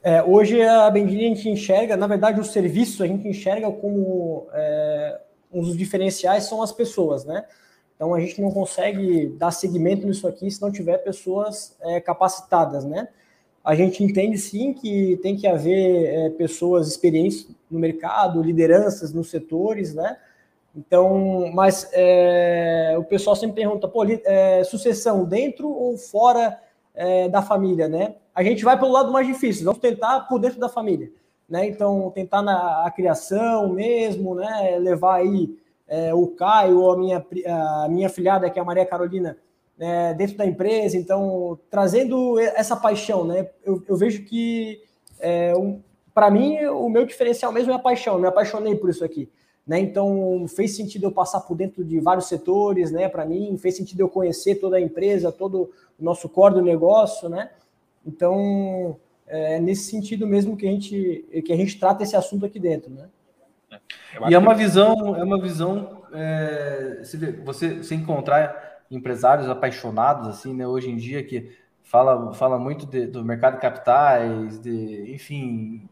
É, 0.00 0.22
hoje 0.22 0.62
a 0.62 0.88
Bendini 0.88 1.24
a 1.24 1.28
gente 1.34 1.48
enxerga, 1.48 1.96
na 1.96 2.06
verdade, 2.06 2.38
o 2.38 2.44
serviço 2.44 3.02
a 3.02 3.06
gente 3.06 3.26
enxerga 3.26 3.68
como 3.68 4.46
é, 4.52 5.20
um 5.52 5.60
dos 5.60 5.76
diferenciais 5.76 6.44
são 6.44 6.62
as 6.62 6.70
pessoas, 6.70 7.24
né? 7.24 7.44
Então 7.96 8.14
a 8.14 8.20
gente 8.20 8.40
não 8.40 8.52
consegue 8.52 9.28
dar 9.38 9.50
seguimento 9.50 10.06
nisso 10.06 10.28
aqui 10.28 10.48
se 10.48 10.62
não 10.62 10.70
tiver 10.70 10.98
pessoas 10.98 11.76
é, 11.80 12.00
capacitadas, 12.00 12.84
né? 12.84 13.08
A 13.64 13.74
gente 13.74 14.04
entende 14.04 14.36
sim 14.36 14.74
que 14.74 15.18
tem 15.22 15.36
que 15.36 15.46
haver 15.46 16.06
é, 16.06 16.30
pessoas 16.30 16.86
experientes 16.86 17.48
no 17.70 17.78
mercado, 17.78 18.42
lideranças 18.42 19.14
nos 19.14 19.30
setores, 19.30 19.94
né? 19.94 20.18
Então, 20.76 21.50
mas 21.54 21.88
é, 21.92 22.94
o 22.98 23.04
pessoal 23.04 23.34
sempre 23.34 23.62
pergunta, 23.62 23.88
pô, 23.88 24.04
é, 24.04 24.62
sucessão 24.64 25.24
dentro 25.24 25.70
ou 25.70 25.96
fora 25.96 26.60
é, 26.94 27.28
da 27.28 27.40
família, 27.40 27.88
né? 27.88 28.16
A 28.34 28.42
gente 28.42 28.64
vai 28.64 28.78
pelo 28.78 28.92
lado 28.92 29.10
mais 29.10 29.26
difícil, 29.26 29.64
vamos 29.64 29.80
tentar 29.80 30.20
por 30.28 30.38
dentro 30.38 30.60
da 30.60 30.68
família, 30.68 31.10
né? 31.48 31.66
Então, 31.66 32.10
tentar 32.10 32.42
na 32.42 32.90
criação 32.94 33.72
mesmo, 33.72 34.34
né? 34.34 34.76
Levar 34.78 35.16
aí 35.16 35.56
é, 35.88 36.12
o 36.12 36.26
Caio 36.28 36.80
ou 36.80 36.92
a 36.92 36.98
minha, 36.98 37.26
a 37.46 37.88
minha 37.88 38.08
filhada, 38.10 38.50
que 38.50 38.58
é 38.58 38.62
a 38.62 38.64
Maria 38.64 38.84
Carolina, 38.84 39.38
né? 39.78 40.14
dentro 40.14 40.36
da 40.36 40.46
empresa, 40.46 40.96
então, 40.96 41.58
trazendo 41.70 42.38
essa 42.38 42.76
paixão, 42.76 43.24
né? 43.24 43.48
Eu, 43.64 43.82
eu 43.88 43.96
vejo 43.96 44.24
que, 44.24 44.80
é, 45.20 45.54
um, 45.56 45.80
para 46.12 46.30
mim, 46.30 46.64
o 46.66 46.88
meu 46.88 47.04
diferencial 47.04 47.52
mesmo 47.52 47.72
é 47.72 47.74
a 47.74 47.78
paixão, 47.78 48.14
eu 48.14 48.20
me 48.20 48.26
apaixonei 48.26 48.74
por 48.76 48.90
isso 48.90 49.04
aqui. 49.04 49.28
Né? 49.66 49.80
Então 49.80 50.44
fez 50.46 50.76
sentido 50.76 51.04
eu 51.04 51.12
passar 51.12 51.40
por 51.40 51.56
dentro 51.56 51.82
de 51.82 51.98
vários 51.98 52.26
setores, 52.26 52.90
né? 52.90 53.08
Para 53.08 53.24
mim 53.24 53.56
fez 53.56 53.74
sentido 53.74 54.00
eu 54.00 54.10
conhecer 54.10 54.56
toda 54.56 54.76
a 54.76 54.80
empresa, 54.80 55.32
todo 55.32 55.70
o 55.98 56.04
nosso 56.04 56.28
core 56.28 56.56
do 56.56 56.62
negócio, 56.62 57.30
né? 57.30 57.48
Então 58.06 58.94
é 59.26 59.58
nesse 59.58 59.90
sentido 59.90 60.26
mesmo 60.26 60.54
que 60.54 60.68
a 60.68 60.70
gente 60.70 61.24
que 61.46 61.50
a 61.50 61.56
gente 61.56 61.80
trata 61.80 62.02
esse 62.02 62.14
assunto 62.14 62.44
aqui 62.44 62.60
dentro, 62.60 62.90
né? 62.90 63.08
E 64.28 64.34
é 64.34 64.38
uma 64.38 64.54
visão, 64.54 65.16
é 65.16 65.24
uma 65.24 65.40
visão, 65.40 66.02
é, 66.12 67.00
você, 67.44 67.74
você 67.74 67.94
encontrar 67.94 68.63
empresários 68.94 69.48
apaixonados 69.48 70.28
assim, 70.28 70.54
né? 70.54 70.66
Hoje 70.66 70.90
em 70.90 70.96
dia 70.96 71.22
que 71.22 71.52
fala, 71.82 72.32
fala 72.32 72.58
muito 72.58 72.86
de, 72.86 73.06
do 73.06 73.24
mercado 73.24 73.54
de 73.54 73.60
capitais, 73.60 74.58
de, 74.60 75.12
enfim, 75.12 75.88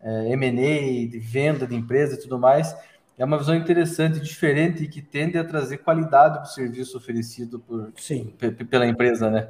é, 0.00 0.32
M&A, 0.32 1.08
de 1.10 1.18
venda 1.18 1.66
de 1.66 1.74
empresa 1.74 2.14
e 2.14 2.18
tudo 2.18 2.38
mais 2.38 2.76
é 3.18 3.24
uma 3.24 3.38
visão 3.38 3.54
interessante, 3.54 4.20
diferente 4.20 4.84
e 4.84 4.88
que 4.88 5.02
tende 5.02 5.38
a 5.38 5.44
trazer 5.44 5.78
qualidade 5.78 6.38
para 6.38 6.44
o 6.44 6.46
serviço 6.46 6.96
oferecido 6.96 7.60
por, 7.60 7.92
Sim. 7.96 8.34
pela 8.68 8.86
empresa, 8.86 9.30
né? 9.30 9.48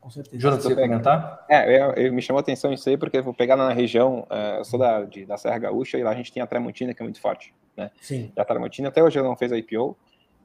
Com 0.00 0.10
certeza. 0.10 0.38
Jonathan, 0.38 0.62
você 0.62 0.68
ia 0.70 0.76
comentar? 0.76 1.46
É, 1.48 1.82
eu, 1.82 1.92
eu, 1.92 2.12
me 2.12 2.22
chamou 2.22 2.38
a 2.38 2.40
atenção 2.40 2.72
isso 2.72 2.88
aí, 2.88 2.96
porque 2.96 3.18
eu 3.18 3.22
vou 3.22 3.34
pegar 3.34 3.56
na 3.56 3.72
região, 3.72 4.26
uh, 4.30 4.58
eu 4.58 4.64
sou 4.64 4.78
da, 4.78 5.04
de, 5.04 5.24
da 5.24 5.36
Serra 5.36 5.58
Gaúcha, 5.58 5.98
e 5.98 6.02
lá 6.02 6.10
a 6.10 6.14
gente 6.14 6.32
tem 6.32 6.42
a 6.42 6.46
Tramontina, 6.46 6.92
que 6.92 7.02
é 7.02 7.04
muito 7.04 7.20
forte, 7.20 7.54
né? 7.76 7.90
Sim. 8.00 8.32
E 8.36 8.40
a 8.40 8.44
Tramontina 8.44 8.88
até 8.88 9.02
hoje 9.02 9.20
não 9.22 9.36
fez 9.36 9.52
a 9.52 9.56
IPO, 9.56 9.96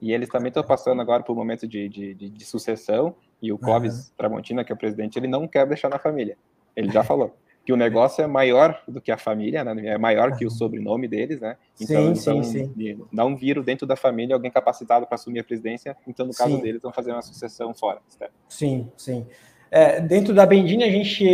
e 0.03 0.11
eles 0.11 0.27
também 0.27 0.49
estão 0.49 0.61
passando 0.61 1.01
agora 1.01 1.23
por 1.23 1.31
um 1.31 1.35
momento 1.37 1.65
de, 1.65 1.87
de, 1.87 2.13
de, 2.13 2.29
de 2.29 2.45
sucessão, 2.45 3.15
e 3.41 3.53
o 3.53 3.57
Clóvis 3.57 4.07
uhum. 4.09 4.13
Tramontina, 4.17 4.61
que 4.61 4.69
é 4.69 4.75
o 4.75 4.77
presidente, 4.77 5.17
ele 5.17 5.29
não 5.29 5.47
quer 5.47 5.65
deixar 5.65 5.89
na 5.89 5.97
família. 5.97 6.37
Ele 6.75 6.91
já 6.91 7.05
falou 7.05 7.33
que 7.65 7.71
o 7.71 7.77
negócio 7.77 8.21
é 8.21 8.27
maior 8.27 8.81
do 8.85 8.99
que 8.99 9.13
a 9.13 9.17
família, 9.17 9.63
né? 9.63 9.87
É 9.87 9.97
maior 9.97 10.35
que 10.35 10.45
o 10.45 10.51
sobrenome 10.51 11.07
deles, 11.07 11.39
né? 11.39 11.55
Então, 11.79 12.13
sim, 12.13 12.21
então 12.21 12.43
sim, 12.43 12.73
sim. 12.75 13.05
não 13.09 13.37
viram 13.37 13.63
dentro 13.63 13.87
da 13.87 13.95
família 13.95 14.35
alguém 14.35 14.51
capacitado 14.51 15.07
para 15.07 15.15
assumir 15.15 15.39
a 15.39 15.43
presidência. 15.45 15.95
Então, 16.05 16.25
no 16.25 16.33
caso 16.33 16.57
sim. 16.57 16.61
deles, 16.61 16.81
vão 16.81 16.91
fazer 16.91 17.13
uma 17.13 17.21
sucessão 17.21 17.73
fora. 17.73 18.01
Certo? 18.09 18.33
Sim, 18.49 18.91
sim. 18.97 19.25
É, 19.71 20.01
dentro 20.01 20.33
da 20.33 20.45
Bendini, 20.45 20.83
a 20.83 20.91
gente 20.91 21.25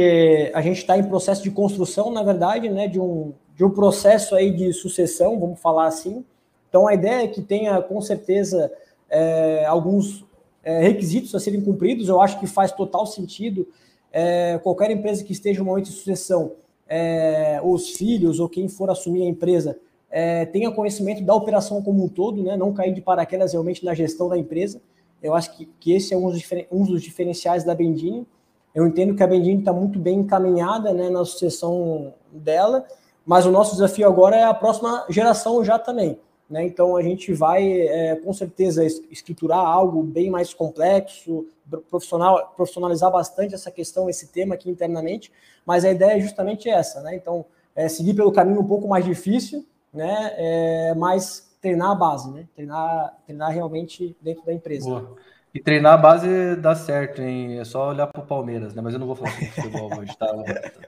a 0.54 0.62
gente 0.62 0.78
está 0.78 0.96
em 0.96 1.04
processo 1.04 1.42
de 1.42 1.50
construção, 1.50 2.12
na 2.12 2.22
verdade, 2.22 2.70
né? 2.70 2.88
De 2.88 3.00
um 3.00 3.34
de 3.56 3.66
um 3.66 3.72
processo 3.72 4.36
aí 4.36 4.52
de 4.52 4.72
sucessão, 4.72 5.40
vamos 5.40 5.60
falar 5.60 5.88
assim. 5.88 6.24
Então, 6.70 6.88
a 6.88 6.94
ideia 6.94 7.24
é 7.24 7.28
que 7.28 7.42
tenha, 7.42 7.82
com 7.82 8.00
certeza, 8.02 8.72
é, 9.10 9.66
alguns 9.66 10.26
é, 10.64 10.82
requisitos 10.82 11.34
a 11.36 11.40
serem 11.40 11.62
cumpridos. 11.62 12.08
Eu 12.08 12.22
acho 12.22 12.40
que 12.40 12.48
faz 12.48 12.72
total 12.72 13.06
sentido 13.06 13.68
é, 14.12 14.60
qualquer 14.62 14.92
empresa 14.92 15.24
que 15.24 15.32
esteja 15.32 15.60
no 15.60 15.66
momento 15.66 15.86
de 15.86 15.94
sucessão, 15.94 16.54
é, 16.88 17.60
os 17.64 17.90
filhos 17.92 18.40
ou 18.40 18.50
quem 18.50 18.68
for 18.68 18.90
assumir 18.90 19.24
a 19.24 19.26
empresa, 19.26 19.78
é, 20.10 20.46
tenha 20.46 20.72
conhecimento 20.72 21.24
da 21.24 21.36
operação 21.36 21.82
como 21.84 22.04
um 22.04 22.08
todo, 22.08 22.42
né, 22.42 22.58
não 22.58 22.74
cair 22.74 22.94
de 22.94 23.02
paraquedas 23.02 23.52
realmente 23.52 23.86
na 23.86 23.94
gestão 23.94 24.28
da 24.28 24.38
empresa. 24.38 24.82
Eu 25.22 25.36
acho 25.36 25.56
que, 25.56 25.66
que 25.80 25.94
esse 25.94 26.14
é 26.14 26.18
um 26.18 26.32
dos, 26.32 26.42
um 26.72 26.84
dos 26.84 27.02
diferenciais 27.02 27.64
da 27.64 27.76
Bendini. 27.76 28.26
Eu 28.74 28.88
entendo 28.88 29.16
que 29.16 29.22
a 29.22 29.28
Bendini 29.28 29.60
está 29.60 29.74
muito 29.74 30.00
bem 30.00 30.20
encaminhada 30.20 30.94
né, 30.94 31.10
na 31.10 31.24
sucessão 31.26 32.14
dela, 32.32 32.86
mas 33.26 33.46
o 33.46 33.52
nosso 33.52 33.74
desafio 33.74 34.08
agora 34.08 34.36
é 34.36 34.44
a 34.44 34.54
próxima 34.54 35.06
geração 35.10 35.64
já 35.64 35.78
também. 35.78 36.18
Né? 36.50 36.66
Então 36.66 36.98
a 36.98 37.02
gente 37.02 37.32
vai 37.32 37.82
é, 37.82 38.16
com 38.16 38.34
certeza 38.34 38.84
escriturar 38.84 39.60
algo 39.60 40.02
bem 40.02 40.32
mais 40.32 40.54
complexo, 40.54 41.46
profissional, 41.90 42.54
profissionalizar 42.56 43.12
bastante 43.12 43.54
essa 43.54 43.70
questão, 43.70 44.10
esse 44.10 44.28
tema 44.28 44.56
aqui 44.56 44.70
internamente, 44.70 45.32
mas 45.64 45.86
a 45.86 45.92
ideia 45.92 46.18
é 46.18 46.20
justamente 46.20 46.68
essa, 46.68 47.02
né? 47.02 47.16
Então 47.16 47.46
é, 47.76 47.88
seguir 47.88 48.16
pelo 48.16 48.32
caminho 48.32 48.62
um 48.62 48.68
pouco 48.68 48.88
mais 48.88 49.06
difícil, 49.06 49.64
né? 49.94 50.34
É, 50.38 50.96
mas 50.96 51.48
treinar 51.62 51.92
a 51.92 51.96
base, 51.96 52.32
né? 52.32 52.48
Treinar, 52.56 53.16
treinar 53.26 53.52
realmente 53.52 54.18
dentro 54.20 54.44
da 54.44 54.52
empresa. 54.52 54.90
Boa. 54.90 55.16
E 55.60 55.62
treinar 55.62 55.96
a 55.96 55.98
base 55.98 56.56
dá 56.56 56.74
certo, 56.74 57.22
hein? 57.22 57.60
É 57.60 57.66
só 57.66 57.90
olhar 57.90 58.08
para 58.08 58.22
o 58.22 58.26
Palmeiras, 58.26 58.74
né? 58.74 58.82
Mas 58.82 58.94
eu 58.94 59.00
não 59.00 59.08
vou 59.08 59.16
falar 59.18 59.32
sobre 59.32 59.48
futebol 59.48 59.90
hoje, 60.00 60.18
tá? 60.18 60.28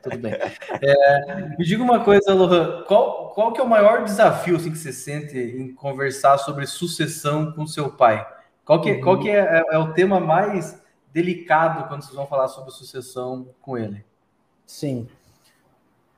Tudo 0.01 0.17
bem. 0.17 0.31
É, 0.81 1.57
me 1.57 1.65
diga 1.65 1.83
uma 1.83 1.99
coisa, 2.05 2.33
Lohan, 2.33 2.85
qual, 2.87 3.31
qual 3.31 3.51
que 3.51 3.59
é 3.59 3.63
o 3.63 3.67
maior 3.67 4.05
desafio 4.05 4.55
assim, 4.55 4.71
que 4.71 4.77
você 4.77 4.93
sente 4.93 5.37
em 5.37 5.73
conversar 5.73 6.37
sobre 6.37 6.65
sucessão 6.65 7.51
com 7.51 7.67
seu 7.67 7.91
pai? 7.91 8.25
Qual 8.63 8.79
que, 8.79 8.95
qual 8.99 9.19
que 9.19 9.29
é, 9.29 9.39
é, 9.39 9.75
é 9.75 9.77
o 9.77 9.91
tema 9.91 10.21
mais 10.21 10.81
delicado 11.11 11.89
quando 11.89 12.03
vocês 12.03 12.15
vão 12.15 12.25
falar 12.25 12.47
sobre 12.47 12.71
sucessão 12.71 13.49
com 13.61 13.77
ele? 13.77 14.05
Sim. 14.65 15.05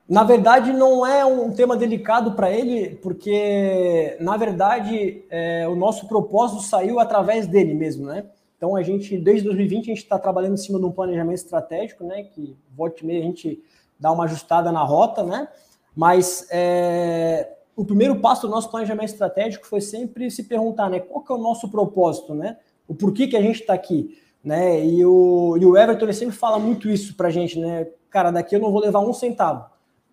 Na 0.08 0.22
verdade, 0.22 0.72
não 0.72 1.04
é 1.04 1.24
um 1.24 1.50
tema 1.50 1.76
delicado 1.76 2.34
para 2.36 2.52
ele, 2.52 2.94
porque, 3.02 4.16
na 4.20 4.36
verdade, 4.36 5.24
é, 5.28 5.66
o 5.66 5.74
nosso 5.74 6.06
propósito 6.06 6.62
saiu 6.62 7.00
através 7.00 7.48
dele 7.48 7.74
mesmo, 7.74 8.06
né? 8.06 8.24
Então, 8.64 8.76
a 8.76 8.82
gente, 8.82 9.18
desde 9.18 9.44
2020, 9.44 9.82
a 9.82 9.94
gente 9.94 9.98
está 9.98 10.18
trabalhando 10.18 10.54
em 10.54 10.56
cima 10.56 10.78
de 10.78 10.86
um 10.86 10.90
planejamento 10.90 11.36
estratégico, 11.36 12.02
né? 12.02 12.22
Que, 12.22 12.56
volta 12.74 13.02
e 13.02 13.06
meia, 13.06 13.20
a 13.20 13.22
gente 13.22 13.62
dá 14.00 14.10
uma 14.10 14.24
ajustada 14.24 14.72
na 14.72 14.82
rota, 14.82 15.22
né? 15.22 15.48
Mas 15.94 16.48
é, 16.50 17.56
o 17.76 17.84
primeiro 17.84 18.20
passo 18.20 18.46
do 18.46 18.50
nosso 18.50 18.70
planejamento 18.70 19.10
estratégico 19.10 19.66
foi 19.66 19.82
sempre 19.82 20.30
se 20.30 20.44
perguntar, 20.44 20.88
né? 20.88 20.98
Qual 20.98 21.22
que 21.22 21.30
é 21.30 21.34
o 21.34 21.38
nosso 21.38 21.68
propósito, 21.70 22.34
né? 22.34 22.56
O 22.88 22.94
porquê 22.94 23.26
que 23.26 23.36
a 23.36 23.42
gente 23.42 23.60
está 23.60 23.74
aqui, 23.74 24.18
né? 24.42 24.82
E 24.82 25.04
o, 25.04 25.58
e 25.58 25.66
o 25.66 25.76
Everton, 25.76 26.06
ele 26.06 26.14
sempre 26.14 26.34
fala 26.34 26.58
muito 26.58 26.88
isso 26.88 27.14
para 27.18 27.28
a 27.28 27.30
gente, 27.30 27.58
né? 27.58 27.86
Cara, 28.08 28.30
daqui 28.30 28.56
eu 28.56 28.60
não 28.60 28.72
vou 28.72 28.80
levar 28.80 29.00
um 29.00 29.12
centavo 29.12 29.66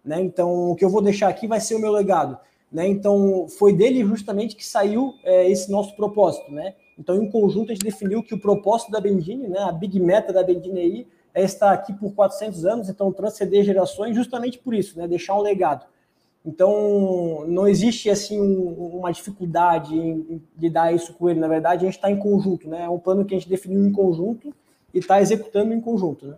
né? 0.03 0.19
Então, 0.19 0.71
o 0.71 0.75
que 0.75 0.83
eu 0.83 0.89
vou 0.89 1.01
deixar 1.01 1.29
aqui 1.29 1.47
vai 1.47 1.61
ser 1.61 1.75
o 1.75 1.79
meu 1.79 1.91
legado. 1.91 2.37
Né? 2.69 2.87
Então, 2.87 3.47
foi 3.47 3.71
dele 3.71 4.03
justamente 4.03 4.55
que 4.55 4.65
saiu 4.65 5.13
é, 5.23 5.49
esse 5.49 5.71
nosso 5.71 5.95
propósito. 5.95 6.51
Né? 6.51 6.73
Então, 6.97 7.15
em 7.15 7.29
conjunto, 7.29 7.71
a 7.71 7.73
gente 7.73 7.83
definiu 7.83 8.23
que 8.23 8.33
o 8.33 8.39
propósito 8.39 8.91
da 8.91 8.99
Bendini, 8.99 9.47
né, 9.47 9.59
a 9.59 9.71
big 9.71 9.99
meta 9.99 10.31
da 10.31 10.43
Bendini 10.43 10.79
aí, 10.79 11.07
é 11.33 11.43
estar 11.43 11.71
aqui 11.71 11.93
por 11.93 12.13
400 12.13 12.65
anos, 12.65 12.89
então 12.89 13.11
transcender 13.11 13.63
gerações 13.63 14.15
justamente 14.15 14.59
por 14.59 14.73
isso, 14.73 14.97
né? 14.97 15.07
deixar 15.07 15.35
um 15.35 15.41
legado. 15.41 15.85
Então, 16.45 17.45
não 17.47 17.67
existe 17.67 18.09
assim 18.09 18.41
um, 18.41 18.97
uma 18.97 19.11
dificuldade 19.11 19.95
em, 19.95 20.41
em 20.59 20.71
dar 20.71 20.93
isso 20.93 21.13
com 21.13 21.29
ele. 21.29 21.39
Na 21.39 21.47
verdade, 21.47 21.83
a 21.83 21.85
gente 21.85 21.97
está 21.97 22.09
em 22.09 22.17
conjunto, 22.17 22.67
né? 22.67 22.83
É 22.83 22.89
um 22.89 22.97
plano 22.97 23.23
que 23.23 23.35
a 23.35 23.37
gente 23.37 23.47
definiu 23.47 23.85
em 23.85 23.91
conjunto 23.91 24.51
e 24.91 24.97
está 24.97 25.21
executando 25.21 25.71
em 25.71 25.79
conjunto, 25.79 26.25
né? 26.25 26.35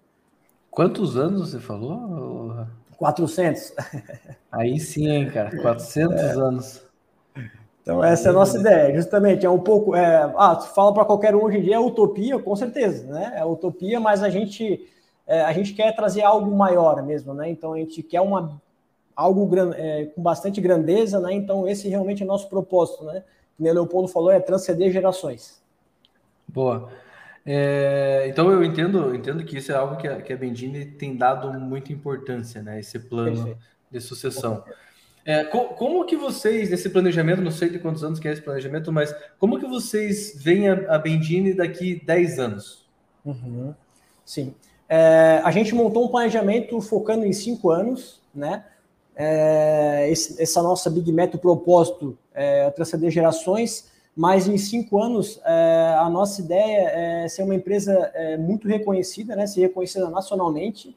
Quantos 0.70 1.16
anos 1.16 1.52
você 1.52 1.60
falou? 1.60 2.66
400. 2.98 3.74
Aí 4.52 4.78
sim, 4.80 5.08
hein, 5.08 5.30
cara, 5.30 5.58
400 5.62 6.16
é. 6.16 6.32
anos. 6.32 6.82
Então, 7.84 8.02
essa 8.02 8.30
é 8.30 8.32
a 8.32 8.34
nossa 8.34 8.58
ideia, 8.58 8.96
justamente. 8.96 9.46
É 9.46 9.50
um 9.50 9.60
pouco. 9.60 9.94
É, 9.94 10.34
ah, 10.38 10.56
fala 10.56 10.94
para 10.94 11.04
qualquer 11.04 11.36
um 11.36 11.44
hoje 11.44 11.58
em 11.58 11.64
dia, 11.64 11.76
é 11.76 11.80
utopia, 11.80 12.40
com 12.40 12.56
certeza, 12.56 13.06
né? 13.06 13.34
É 13.36 13.46
utopia, 13.46 14.00
mas 14.00 14.24
a 14.24 14.30
gente, 14.30 14.90
é, 15.28 15.42
a 15.42 15.52
gente 15.52 15.74
quer 15.74 15.94
trazer 15.94 16.24
algo 16.24 16.50
maior 16.56 17.04
mesmo, 17.04 17.34
né? 17.34 17.50
Então, 17.50 17.74
a 17.74 17.78
gente 17.78 18.02
quer 18.02 18.22
uma, 18.22 18.60
algo 19.14 19.50
é, 19.76 20.06
com 20.06 20.24
bastante 20.24 20.62
grandeza, 20.62 21.20
né? 21.20 21.34
Então, 21.34 21.68
esse 21.68 21.90
realmente 21.90 22.24
é 22.24 22.26
o 22.26 22.28
nosso 22.28 22.50
propósito, 22.50 23.04
né? 23.04 23.22
Como 23.58 23.70
o 23.70 23.74
Leopoldo 23.74 24.08
falou, 24.08 24.32
é 24.32 24.40
transcender 24.40 24.90
gerações. 24.90 25.62
Boa. 26.48 26.90
É, 27.46 28.26
então 28.30 28.50
eu 28.50 28.64
entendo, 28.64 29.14
entendo 29.14 29.44
que 29.44 29.58
isso 29.58 29.72
é 29.72 29.76
algo 29.76 29.98
que 29.98 30.08
a, 30.08 30.22
que 30.22 30.32
a 30.32 30.38
Bendini 30.38 30.86
tem 30.86 31.18
dado 31.18 31.52
muita 31.60 31.92
importância, 31.92 32.62
né? 32.62 32.80
Esse 32.80 32.98
plano 32.98 33.36
Perfeito. 33.36 33.60
de 33.92 34.00
sucessão. 34.00 34.64
É, 35.26 35.44
co 35.46 35.70
como 35.76 36.06
que 36.06 36.18
vocês, 36.18 36.70
nesse 36.70 36.90
planejamento, 36.90 37.42
não 37.42 37.52
sei 37.52 37.70
de 37.70 37.80
quantos 37.80 38.04
anos 38.04 38.20
que 38.20 38.28
é 38.28 38.34
esse 38.34 38.42
planejamento, 38.42 38.92
mas 38.92 39.16
como 39.40 39.60
que 39.60 39.66
vocês 39.66 40.34
veem 40.36 40.70
a, 40.70 40.96
a 40.96 40.98
Bendini 40.98 41.54
daqui 41.54 42.02
10 42.06 42.40
anos? 42.40 42.86
Uhum. 43.26 43.74
Sim. 44.26 44.54
É, 44.90 45.42
a 45.44 45.52
gente 45.52 45.74
montou 45.74 46.06
um 46.06 46.10
planejamento 46.10 46.80
focando 46.82 47.26
em 47.26 47.34
cinco 47.34 47.70
anos, 47.70 48.22
né? 48.36 48.66
É, 49.16 50.10
esse, 50.10 50.42
essa 50.42 50.62
nossa 50.62 50.90
Big 50.90 51.12
Meta, 51.12 51.38
o 51.38 51.40
propósito 51.40 52.18
é 52.34 52.70
transcender 52.72 53.12
gerações 53.12 53.92
mas 54.16 54.48
em 54.48 54.58
cinco 54.58 55.02
anos 55.02 55.40
é, 55.44 55.96
a 55.98 56.10
nossa 56.10 56.40
ideia 56.42 56.90
é 56.90 57.28
ser 57.28 57.44
uma 57.44 57.56
empresa 57.56 58.12
é, 58.14 58.38
muito 58.38 58.68
reconhecida, 58.68 59.36
né, 59.36 59.48
ser 59.48 59.62
reconhecida 59.62 60.10
nacionalmente, 60.10 60.96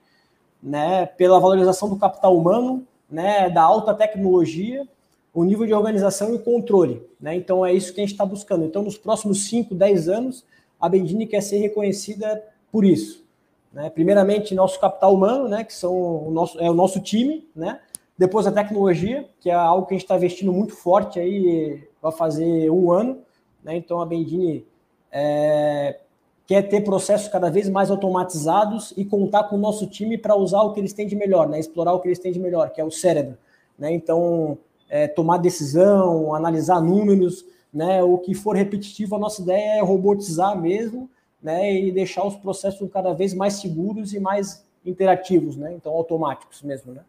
né, 0.62 1.07
pela 1.07 1.41
valorização 1.41 1.89
do 1.89 1.97
capital 1.97 2.37
humano, 2.37 2.87
né, 3.11 3.49
da 3.51 3.62
alta 3.62 3.95
tecnologia. 3.95 4.87
o 5.33 5.45
nível 5.45 5.66
de 5.66 5.75
organização 5.75 6.35
e 6.35 6.38
controle. 6.38 7.03
Né? 7.21 7.37
Então 7.37 7.64
é 7.64 7.71
isso 7.71 7.92
que 7.92 8.01
a 8.01 8.05
gente 8.05 8.12
está 8.12 8.25
buscando. 8.25 8.64
Então, 8.64 8.83
nos 8.83 8.97
próximos 8.97 9.45
5, 9.49 9.75
10 9.75 10.09
anos, 10.09 10.47
a 10.81 10.88
Bendini 10.88 11.27
quer 11.27 11.42
ser 11.42 11.59
reconhecida 11.59 12.42
por 12.73 12.87
isso. 12.87 13.23
Né? 13.71 13.90
Primeiramente, 13.90 14.55
nosso 14.55 14.81
capital 14.81 15.12
humano, 15.12 15.47
né? 15.47 15.62
que 15.62 15.75
são 15.75 15.92
o 16.27 16.31
nosso, 16.31 16.59
é 16.59 16.71
o 16.71 16.75
nosso 16.75 17.01
time, 17.01 17.47
né? 17.55 17.81
depois 18.16 18.47
a 18.47 18.53
tecnologia, 18.53 19.29
que 19.38 19.51
é 19.51 19.55
algo 19.55 19.87
que 19.87 19.92
a 19.92 19.97
gente 19.97 20.05
está 20.05 20.16
investindo 20.16 20.51
muito 20.53 20.75
forte 20.75 21.21
aí, 21.21 21.87
vai 22.01 22.12
fazer 22.12 22.71
um 22.71 22.90
ano. 22.90 23.19
Né? 23.62 23.77
Então 23.77 24.01
a 24.01 24.07
Bendini 24.07 24.66
é, 25.12 26.01
quer 26.46 26.62
ter 26.62 26.82
processos 26.82 27.28
cada 27.28 27.50
vez 27.50 27.68
mais 27.68 27.90
automatizados 27.90 28.94
e 28.96 29.04
contar 29.04 29.44
com 29.44 29.56
o 29.56 29.59
nosso 29.59 29.87
time 29.87 30.16
para 30.16 30.37
usar 30.37 30.62
o 30.62 30.72
que 30.72 30.80
eles 30.80 30.92
têm 30.92 31.06
de 31.06 31.16
melhor, 31.16 31.48
né? 31.48 31.59
explorar 31.59 31.92
o 31.92 32.00
que 32.00 32.09
eles 32.09 32.18
têm 32.18 32.32
de 32.32 32.38
melhor, 32.38 32.70
que 32.70 32.80
é 32.80 32.85
o 32.85 32.90
cérebro. 32.90 33.37
Né? 33.76 33.92
Então, 33.92 34.56
é, 34.88 35.09
tomar 35.09 35.38
decisão, 35.38 36.35
analisar 36.35 36.80
números, 36.80 37.44
né? 37.74 38.02
o 38.02 38.18
que 38.18 38.32
for 38.32 38.54
repetitivo, 38.54 39.16
a 39.16 39.18
nossa 39.18 39.42
ideia 39.42 39.78
é 39.78 39.80
robotizar 39.80 40.59
mesmo 40.61 41.11
né? 41.42 41.74
e 41.74 41.90
deixar 41.90 42.24
os 42.24 42.37
processos 42.37 42.88
cada 42.92 43.12
vez 43.12 43.35
mais 43.35 43.54
seguros 43.54 44.14
e 44.14 44.20
mais 44.20 44.64
interativos, 44.85 45.56
né? 45.56 45.74
então 45.74 45.92
automáticos 45.92 46.62
mesmo. 46.62 46.92
Né? 46.92 47.00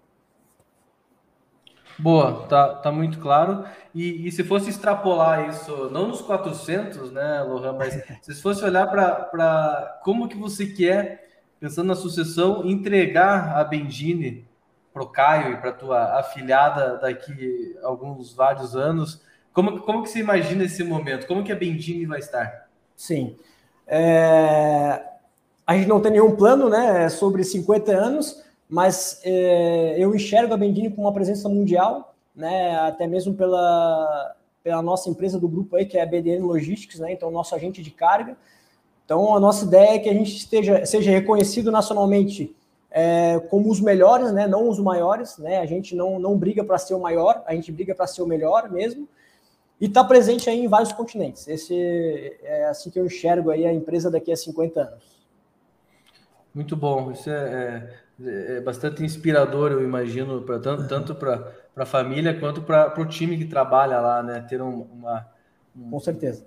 Boa, 1.99 2.45
tá, 2.47 2.75
tá 2.75 2.91
muito 2.91 3.19
claro. 3.19 3.65
E, 3.93 4.27
e, 4.27 4.31
se 4.31 4.43
fosse 4.43 4.69
extrapolar 4.69 5.49
isso, 5.49 5.89
não 5.91 6.07
nos 6.07 6.21
400, 6.21 7.11
né, 7.11 7.41
Lohan, 7.41 7.73
mas 7.73 7.99
se 8.21 8.35
fosse 8.41 8.63
olhar 8.63 8.87
para 8.87 9.99
como 10.03 10.27
que 10.27 10.37
você 10.37 10.67
quer, 10.67 11.41
pensando 11.59 11.87
na 11.87 11.95
sucessão, 11.95 12.65
entregar 12.65 13.57
a 13.57 13.63
Bendine 13.63 14.47
para 14.93 15.03
o 15.03 15.09
Caio 15.09 15.53
e 15.53 15.57
para 15.57 15.71
tua 15.71 16.19
afilhada 16.19 16.97
daqui 16.97 17.75
alguns 17.83 18.33
vários 18.33 18.75
anos, 18.75 19.21
como, 19.51 19.81
como 19.81 20.03
que 20.03 20.09
você 20.09 20.19
imagina 20.19 20.63
esse 20.63 20.83
momento? 20.83 21.25
Como 21.25 21.43
que 21.43 21.51
a 21.51 21.55
Bendine 21.55 22.05
vai 22.05 22.19
estar? 22.19 22.67
Sim. 22.95 23.35
É... 23.87 25.01
A 25.65 25.75
gente 25.75 25.87
não 25.87 25.99
tem 25.99 26.11
nenhum 26.11 26.35
plano 26.35 26.69
né, 26.69 27.09
sobre 27.09 27.43
50 27.43 27.91
anos, 27.91 28.43
mas 28.69 29.21
é, 29.23 29.95
eu 29.97 30.13
enxergo 30.13 30.53
a 30.53 30.57
Bendini 30.57 30.89
com 30.89 31.01
uma 31.01 31.13
presença 31.13 31.47
mundial, 31.47 32.15
né, 32.35 32.75
até 32.79 33.07
mesmo 33.07 33.33
pela, 33.33 34.35
pela 34.63 34.81
nossa 34.81 35.09
empresa 35.09 35.39
do 35.39 35.47
grupo 35.47 35.75
aí, 35.75 35.85
que 35.85 35.97
é 35.97 36.03
a 36.03 36.05
BDN 36.05 36.41
Logistics, 36.41 36.99
né, 36.99 37.13
então 37.13 37.31
nosso 37.31 37.55
agente 37.55 37.81
de 37.81 37.91
carga. 37.91 38.37
Então 39.05 39.33
a 39.33 39.39
nossa 39.39 39.65
ideia 39.65 39.95
é 39.95 39.99
que 39.99 40.09
a 40.09 40.13
gente 40.13 40.35
esteja, 40.35 40.85
seja 40.85 41.11
reconhecido 41.11 41.71
nacionalmente 41.71 42.53
é, 42.91 43.39
como 43.49 43.71
os 43.71 43.79
melhores, 43.79 44.33
né, 44.33 44.47
não 44.47 44.67
os 44.67 44.79
maiores, 44.79 45.37
né, 45.37 45.59
a 45.59 45.65
gente 45.65 45.95
não, 45.95 46.19
não 46.19 46.37
briga 46.37 46.63
para 46.63 46.77
ser 46.77 46.93
o 46.93 46.99
maior, 46.99 47.43
a 47.45 47.55
gente 47.55 47.71
briga 47.71 47.95
para 47.95 48.05
ser 48.05 48.21
o 48.21 48.27
melhor 48.27 48.69
mesmo, 48.69 49.07
e 49.79 49.85
está 49.85 50.03
presente 50.03 50.49
aí 50.49 50.59
em 50.59 50.67
vários 50.67 50.91
continentes. 50.91 51.47
Esse 51.47 52.35
é 52.43 52.65
assim 52.65 52.89
que 52.89 52.99
eu 52.99 53.05
enxergo 53.05 53.51
aí 53.51 53.65
a 53.65 53.71
empresa 53.71 54.09
daqui 54.09 54.31
a 54.31 54.35
50 54.35 54.81
anos. 54.81 55.17
Muito 56.53 56.75
bom, 56.75 57.11
isso 57.11 57.29
é, 57.29 57.33
é 57.33 58.06
é, 58.23 58.57
é 58.57 58.61
bastante 58.61 59.03
inspirador, 59.03 59.71
eu 59.71 59.83
imagino, 59.83 60.41
pra, 60.41 60.59
tanto, 60.59 60.87
tanto 60.87 61.15
para 61.15 61.51
a 61.75 61.85
família 61.85 62.39
quanto 62.39 62.61
para 62.61 62.99
o 62.99 63.05
time 63.05 63.37
que 63.37 63.45
trabalha 63.45 63.99
lá, 63.99 64.23
né? 64.23 64.41
Ter 64.41 64.61
um, 64.61 64.87
uma. 64.91 65.27
Um, 65.75 65.89
Com 65.89 65.99
certeza. 65.99 66.45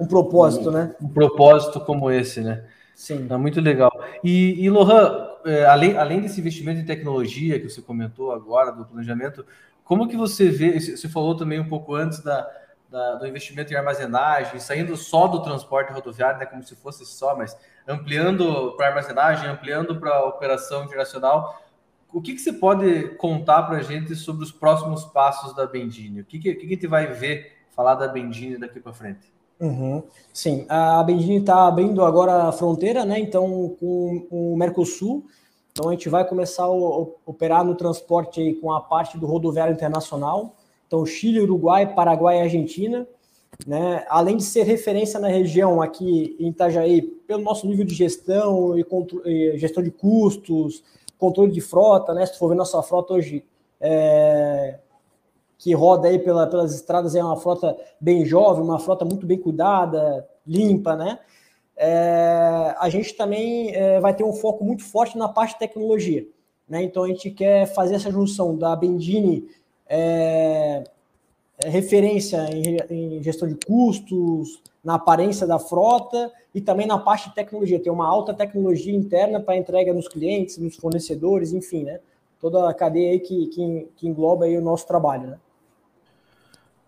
Um 0.00 0.06
propósito, 0.06 0.70
um, 0.70 0.72
né? 0.72 0.96
Um 1.00 1.08
propósito 1.08 1.80
como 1.80 2.10
esse, 2.10 2.40
né? 2.40 2.64
Sim. 2.94 3.26
Tá 3.26 3.38
muito 3.38 3.60
legal. 3.60 3.92
E, 4.22 4.64
e 4.64 4.70
Lohan, 4.70 5.28
é, 5.44 5.64
além, 5.64 5.96
além 5.96 6.20
desse 6.20 6.40
investimento 6.40 6.80
em 6.80 6.84
tecnologia 6.84 7.58
que 7.58 7.68
você 7.68 7.80
comentou 7.80 8.32
agora, 8.32 8.72
do 8.72 8.84
planejamento, 8.84 9.44
como 9.84 10.08
que 10.08 10.16
você 10.16 10.48
vê, 10.48 10.78
você 10.78 11.08
falou 11.08 11.36
também 11.36 11.60
um 11.60 11.68
pouco 11.68 11.94
antes 11.94 12.20
da, 12.20 12.48
da, 12.92 13.14
do 13.14 13.26
investimento 13.26 13.72
em 13.72 13.76
armazenagem, 13.76 14.60
saindo 14.60 14.94
só 14.96 15.26
do 15.26 15.42
transporte 15.42 15.92
rodoviário, 15.92 16.38
né, 16.38 16.44
como 16.44 16.62
se 16.62 16.76
fosse 16.76 17.06
só, 17.06 17.34
mas 17.34 17.56
ampliando 17.88 18.74
para 18.76 18.88
armazenagem, 18.88 19.48
ampliando 19.48 19.98
para 19.98 20.26
operação 20.26 20.84
internacional. 20.84 21.58
O 22.12 22.20
que, 22.20 22.34
que 22.34 22.40
você 22.40 22.52
pode 22.52 23.16
contar 23.16 23.62
para 23.62 23.78
a 23.78 23.82
gente 23.82 24.14
sobre 24.14 24.44
os 24.44 24.52
próximos 24.52 25.04
passos 25.06 25.56
da 25.56 25.66
Bendini? 25.66 26.20
O 26.20 26.24
que, 26.26 26.38
que, 26.38 26.54
que 26.54 26.66
a 26.66 26.68
gente 26.68 26.86
vai 26.86 27.06
ver 27.06 27.56
falar 27.74 27.94
da 27.94 28.06
Bendini 28.06 28.58
daqui 28.58 28.78
para 28.78 28.92
frente? 28.92 29.32
Uhum. 29.58 30.02
Sim, 30.30 30.66
a 30.68 31.02
Bendini 31.02 31.38
está 31.38 31.66
abrindo 31.66 32.04
agora 32.04 32.48
a 32.48 32.52
fronteira, 32.52 33.06
né? 33.06 33.18
Então, 33.18 33.74
com 33.80 34.26
o 34.30 34.56
Mercosul. 34.58 35.24
Então, 35.70 35.88
a 35.88 35.92
gente 35.92 36.10
vai 36.10 36.26
começar 36.28 36.64
a 36.64 36.70
operar 36.70 37.64
no 37.64 37.74
transporte 37.74 38.42
aí 38.42 38.54
com 38.54 38.70
a 38.70 38.82
parte 38.82 39.16
do 39.16 39.26
rodoviário 39.26 39.72
internacional. 39.72 40.54
Então, 40.92 41.06
Chile, 41.06 41.40
Uruguai, 41.40 41.94
Paraguai 41.94 42.36
e 42.36 42.42
Argentina. 42.42 43.08
Né? 43.66 44.04
Além 44.10 44.36
de 44.36 44.42
ser 44.42 44.64
referência 44.64 45.18
na 45.18 45.28
região 45.28 45.80
aqui 45.80 46.36
em 46.38 46.48
Itajaí, 46.48 47.00
pelo 47.00 47.42
nosso 47.42 47.66
nível 47.66 47.86
de 47.86 47.94
gestão 47.94 48.78
e, 48.78 48.84
e 49.24 49.56
gestão 49.56 49.82
de 49.82 49.90
custos, 49.90 50.84
controle 51.16 51.50
de 51.50 51.62
frota, 51.62 52.12
né? 52.12 52.26
Se 52.26 52.32
tu 52.32 52.38
for 52.38 52.48
ver 52.48 52.56
nossa 52.56 52.82
frota 52.82 53.14
hoje, 53.14 53.42
é, 53.80 54.80
que 55.56 55.72
roda 55.72 56.08
aí 56.08 56.18
pela, 56.18 56.46
pelas 56.46 56.74
estradas, 56.74 57.14
é 57.14 57.24
uma 57.24 57.36
frota 57.36 57.74
bem 57.98 58.26
jovem, 58.26 58.62
uma 58.62 58.78
frota 58.78 59.02
muito 59.02 59.24
bem 59.24 59.38
cuidada, 59.38 60.28
limpa, 60.46 60.94
né? 60.94 61.20
É, 61.74 62.74
a 62.78 62.90
gente 62.90 63.14
também 63.14 63.74
é, 63.74 63.98
vai 63.98 64.14
ter 64.14 64.24
um 64.24 64.32
foco 64.34 64.62
muito 64.62 64.84
forte 64.84 65.16
na 65.16 65.28
parte 65.28 65.54
de 65.54 65.60
tecnologia. 65.60 66.26
Né? 66.68 66.82
Então 66.82 67.04
a 67.04 67.08
gente 67.08 67.30
quer 67.30 67.66
fazer 67.66 67.94
essa 67.94 68.10
junção 68.10 68.56
da 68.56 68.74
Bendini 68.74 69.46
é, 69.94 70.84
é, 71.62 71.68
referência 71.68 72.38
em, 72.50 72.78
em, 72.88 73.22
gestão 73.22 73.46
de 73.46 73.58
custos, 73.66 74.62
na 74.82 74.94
aparência 74.94 75.46
da 75.46 75.58
frota 75.58 76.32
e 76.54 76.62
também 76.62 76.86
na 76.86 76.98
parte 76.98 77.28
de 77.28 77.34
tecnologia. 77.34 77.78
Tem 77.78 77.92
uma 77.92 78.08
alta 78.08 78.32
tecnologia 78.32 78.94
interna 78.96 79.38
para 79.38 79.54
entrega 79.54 79.92
nos 79.92 80.08
clientes, 80.08 80.56
nos 80.56 80.76
fornecedores, 80.76 81.52
enfim, 81.52 81.84
né? 81.84 82.00
Toda 82.40 82.68
a 82.70 82.74
cadeia 82.74 83.10
aí 83.10 83.20
que, 83.20 83.46
que, 83.48 83.88
que 83.94 84.08
engloba 84.08 84.46
aí 84.46 84.56
o 84.56 84.62
nosso 84.62 84.86
trabalho, 84.86 85.28
né? 85.28 85.38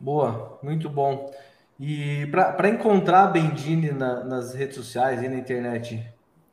Boa, 0.01 0.59
muito 0.63 0.89
bom. 0.89 1.31
E 1.79 2.27
para 2.29 2.69
encontrar 2.71 3.25
a 3.25 3.27
Bendini 3.27 3.93
na, 3.93 4.25
nas 4.25 4.55
redes 4.55 4.77
sociais 4.77 5.23
e 5.23 5.29
na 5.29 5.37
internet, 5.37 6.03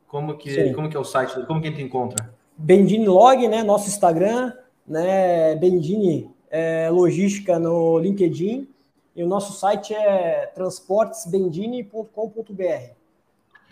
como 0.06 0.36
que, 0.36 0.72
como 0.74 0.90
que 0.90 0.96
é 0.96 1.00
o 1.00 1.04
site? 1.04 1.46
Como 1.46 1.62
que 1.62 1.68
a 1.68 1.70
gente 1.70 1.82
encontra? 1.82 2.30
Bendini 2.56 3.06
Log, 3.06 3.48
né? 3.48 3.62
Nosso 3.62 3.88
Instagram, 3.88 4.52
né? 4.86 5.56
Bendini 5.56 6.31
é, 6.52 6.88
logística 6.90 7.58
no 7.58 7.98
LinkedIn 7.98 8.68
e 9.16 9.24
o 9.24 9.26
nosso 9.26 9.58
site 9.58 9.92
é 9.94 10.44
transportesbendini.com.br. 10.54 12.92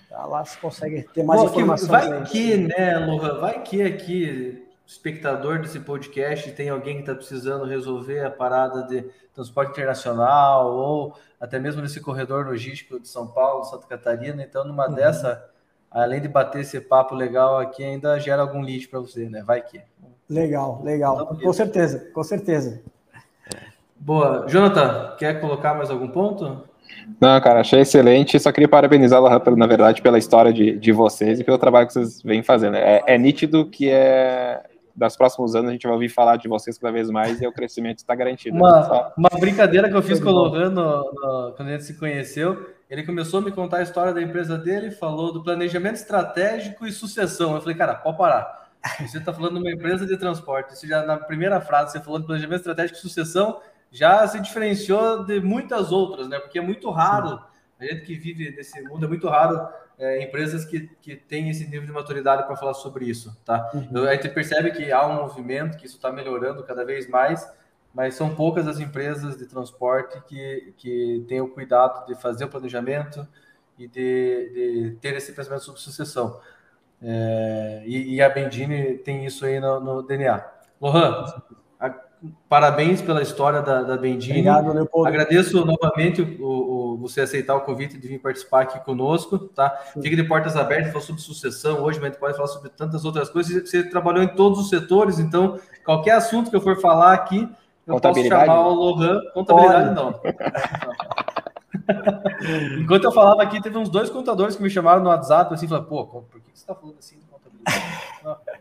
Tá, 0.09 0.25
lá 0.27 0.45
você 0.45 0.59
consegue 0.59 1.03
ter 1.03 1.23
mais 1.23 1.43
informações. 1.43 1.89
Vai 1.89 2.11
aí. 2.11 2.25
que, 2.25 2.57
né, 2.57 2.99
Lohan, 2.99 3.39
vai 3.39 3.63
que 3.63 3.83
aqui, 3.83 4.67
espectador 4.87 5.61
desse 5.61 5.81
podcast, 5.81 6.51
tem 6.53 6.71
alguém 6.71 6.95
que 6.97 7.03
está 7.03 7.15
precisando 7.15 7.67
resolver 7.67 8.25
a 8.25 8.31
parada 8.31 8.85
de 8.85 9.03
transporte 9.35 9.73
internacional 9.73 10.75
ou 10.75 11.15
até 11.39 11.59
mesmo 11.59 11.83
nesse 11.83 12.01
corredor 12.01 12.47
logístico 12.47 12.99
de 12.99 13.09
São 13.09 13.27
Paulo, 13.27 13.65
Santa 13.65 13.87
Catarina. 13.87 14.43
Então, 14.43 14.65
numa 14.65 14.89
uhum. 14.89 14.95
dessa, 14.95 15.51
além 15.91 16.19
de 16.21 16.29
bater 16.29 16.63
esse 16.63 16.81
papo 16.81 17.15
legal 17.15 17.59
aqui, 17.59 17.85
ainda 17.85 18.19
gera 18.19 18.41
algum 18.41 18.63
lead 18.63 18.89
para 18.89 19.01
você, 19.01 19.29
né? 19.29 19.43
Vai 19.43 19.61
que. 19.63 19.83
Legal, 20.31 20.81
legal. 20.85 21.37
Com 21.43 21.53
certeza, 21.53 22.09
com 22.15 22.23
certeza. 22.23 22.81
Boa. 23.99 24.47
Jonathan, 24.49 25.17
quer 25.19 25.41
colocar 25.41 25.75
mais 25.75 25.91
algum 25.91 26.09
ponto? 26.09 26.63
Não, 27.21 27.41
cara, 27.41 27.61
achei 27.61 27.81
excelente. 27.81 28.39
Só 28.39 28.53
queria 28.53 28.69
parabenizá-la, 28.69 29.43
na 29.57 29.67
verdade, 29.67 30.01
pela 30.01 30.19
história 30.19 30.53
de, 30.53 30.79
de 30.79 30.93
vocês 30.93 31.41
e 31.41 31.45
pelo 31.45 31.59
trabalho 31.59 31.89
que 31.89 31.93
vocês 31.93 32.23
vêm 32.23 32.43
fazendo. 32.43 32.77
É, 32.77 33.03
é 33.07 33.19
nítido 33.19 33.67
que 33.67 33.91
é 33.91 34.63
das 34.95 35.17
próximos 35.17 35.55
anos 35.55 35.71
a 35.71 35.73
gente 35.73 35.85
vai 35.85 35.95
ouvir 35.95 36.09
falar 36.09 36.37
de 36.37 36.47
vocês 36.47 36.77
cada 36.77 36.93
vez 36.93 37.11
mais 37.11 37.41
e 37.41 37.47
o 37.47 37.53
crescimento 37.53 37.99
está 37.99 38.15
garantido. 38.15 38.57
Uma, 38.57 39.13
uma 39.17 39.31
brincadeira 39.39 39.89
que 39.89 39.97
eu 39.97 40.03
fiz 40.03 40.21
com 40.21 40.29
o 40.29 40.33
Lohan 40.33 40.75
quando 41.57 41.69
a 41.69 41.73
gente 41.73 41.85
se 41.85 41.95
conheceu, 41.95 42.69
ele 42.89 43.03
começou 43.03 43.41
a 43.41 43.43
me 43.43 43.51
contar 43.51 43.79
a 43.79 43.83
história 43.83 44.13
da 44.13 44.21
empresa 44.21 44.59
dele, 44.59 44.91
falou 44.91 45.33
do 45.33 45.43
planejamento 45.43 45.97
estratégico 45.97 46.87
e 46.87 46.93
sucessão. 46.93 47.55
Eu 47.55 47.61
falei, 47.61 47.77
cara, 47.77 47.95
pode 47.95 48.19
parar. 48.19 48.70
Você 49.07 49.19
está 49.19 49.33
falando 49.33 49.55
de 49.55 49.61
uma 49.61 49.71
empresa 49.71 50.07
de 50.07 50.17
transporte. 50.17 50.75
Isso 50.75 50.87
já 50.87 51.05
na 51.05 51.17
primeira 51.17 51.61
frase 51.61 51.93
você 51.93 52.01
falou 52.01 52.19
de 52.19 52.27
planejamento 52.27 52.61
estratégico 52.61 52.99
e 52.99 53.03
sucessão, 53.03 53.61
já 53.91 54.27
se 54.27 54.41
diferenciou 54.41 55.25
de 55.25 55.41
muitas 55.41 55.93
outras, 55.93 56.29
né? 56.29 56.39
Porque 56.39 56.59
é 56.59 56.63
muito 56.63 56.91
raro, 56.91 57.39
Sim. 57.39 57.41
a 57.81 57.85
gente 57.85 58.07
que 58.07 58.15
vive 58.15 58.51
nesse 58.53 58.81
mundo, 58.83 59.05
é 59.05 59.09
muito 59.09 59.29
raro 59.29 59.69
é, 59.99 60.23
empresas 60.23 60.65
que, 60.65 60.89
que 61.03 61.15
têm 61.15 61.51
esse 61.51 61.65
nível 61.65 61.87
de 61.87 61.93
maturidade 61.93 62.45
para 62.45 62.57
falar 62.57 62.75
sobre 62.75 63.05
isso, 63.05 63.37
tá? 63.45 63.71
Uhum. 63.75 64.05
A 64.05 64.15
gente 64.15 64.31
percebe 64.31 64.71
que 64.71 64.91
há 64.91 65.07
um 65.07 65.17
movimento, 65.17 65.77
que 65.77 65.85
isso 65.85 65.97
está 65.97 66.11
melhorando 66.11 66.63
cada 66.63 66.85
vez 66.85 67.09
mais, 67.09 67.47
mas 67.93 68.15
são 68.15 68.35
poucas 68.35 68.67
as 68.67 68.79
empresas 68.81 69.37
de 69.37 69.47
transporte 69.47 70.21
que, 70.27 70.73
que 70.79 71.25
têm 71.29 71.41
o 71.41 71.49
cuidado 71.49 72.07
de 72.07 72.15
fazer 72.15 72.45
o 72.45 72.49
planejamento 72.49 73.27
e 73.77 73.87
de, 73.87 74.51
de 74.55 74.97
ter 75.01 75.15
esse 75.17 75.33
pensamento 75.33 75.65
sobre 75.65 75.81
sucessão. 75.81 76.41
É, 77.03 77.83
e, 77.87 78.15
e, 78.15 78.23
a 78.23 78.29
Bendini 78.29 78.99
tem 78.99 79.25
isso 79.25 79.45
aí 79.45 79.59
no, 79.59 79.81
no 79.81 80.03
DNA. 80.03 80.45
Lohan, 80.81 81.25
a, 81.81 81.95
parabéns 82.47 83.01
pela 83.01 83.23
história 83.23 83.63
da, 83.63 83.83
da 83.83 83.97
Bendini. 83.97 84.41
Obrigado, 84.41 84.73
Leopoldo. 84.73 85.09
Agradeço 85.09 85.65
novamente 85.65 86.21
o, 86.21 86.45
o, 86.45 86.97
você 86.99 87.23
aceitar 87.23 87.57
o 87.57 87.63
convite 87.63 87.97
de 87.97 88.07
vir 88.07 88.19
participar 88.19 88.63
aqui 88.63 88.79
conosco, 88.85 89.39
tá? 89.39 89.71
Fique 90.03 90.15
de 90.15 90.25
portas 90.25 90.57
abertas, 90.57 90.89
falou 90.89 91.07
sobre 91.07 91.23
sucessão 91.23 91.83
hoje, 91.83 91.99
mas 91.99 92.09
a 92.09 92.13
gente 92.13 92.21
pode 92.21 92.37
falar 92.37 92.49
sobre 92.49 92.69
tantas 92.69 93.05
outras 93.05 93.31
coisas. 93.31 93.69
Você 93.69 93.83
trabalhou 93.83 94.23
em 94.23 94.29
todos 94.29 94.59
os 94.59 94.69
setores, 94.69 95.19
então 95.19 95.59
qualquer 95.85 96.13
assunto 96.13 96.51
que 96.51 96.57
eu 96.57 96.61
for 96.61 96.79
falar 96.81 97.15
aqui, 97.15 97.49
eu 97.87 97.99
posso 97.99 98.23
chamar 98.25 98.61
o 98.69 98.75
Lohan. 98.75 99.21
Contabilidade 99.33 99.95
não. 99.95 100.21
Enquanto 102.81 103.05
eu 103.05 103.13
falava 103.13 103.43
aqui, 103.43 103.61
teve 103.63 103.79
uns 103.79 103.89
dois 103.89 104.11
contadores 104.11 104.57
que 104.57 104.63
me 104.63 104.71
chamaram 104.71 105.03
no 105.03 105.09
WhatsApp 105.09 105.53
assim, 105.55 105.69
falaram, 105.69 105.87
pô, 105.87 106.05
por 106.07 106.41
que 106.41 106.51
você 106.53 106.63
está 106.63 106.75
falando 106.75 106.97
assim 106.99 107.19
de 107.19 107.27
contabilidade? 107.27 108.61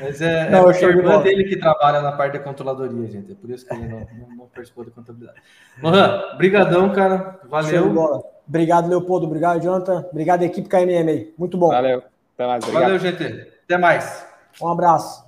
Mas 0.00 0.20
é, 0.20 0.50
não, 0.50 0.70
é 0.70 0.74
a 0.74 0.88
irmã 0.88 1.20
dele 1.20 1.44
que 1.44 1.56
trabalha 1.56 2.00
na 2.00 2.12
parte 2.12 2.34
da 2.34 2.38
controladoria, 2.38 3.06
gente. 3.08 3.32
É 3.32 3.34
por 3.34 3.50
isso 3.50 3.66
que 3.66 3.74
ele 3.74 3.86
não, 3.86 4.00
não, 4.00 4.36
não 4.36 4.46
participou 4.46 4.84
da 4.84 4.90
contabilidade. 4.90 5.40
Lohan, 5.82 6.36
brigadão, 6.36 6.92
cara. 6.92 7.40
Valeu. 7.48 8.24
Obrigado, 8.48 8.88
Leopoldo. 8.88 9.26
Obrigado, 9.26 9.62
Jonathan. 9.62 10.06
Obrigado, 10.10 10.42
equipe 10.42 10.68
KMM. 10.68 11.32
Muito 11.36 11.56
bom. 11.56 11.68
Valeu. 11.68 12.02
Até 12.34 12.46
mais. 12.46 12.64
Obrigado. 12.64 12.82
Valeu, 12.82 12.98
gente. 12.98 13.48
Até 13.64 13.78
mais. 13.78 14.26
Um 14.60 14.68
abraço. 14.68 15.24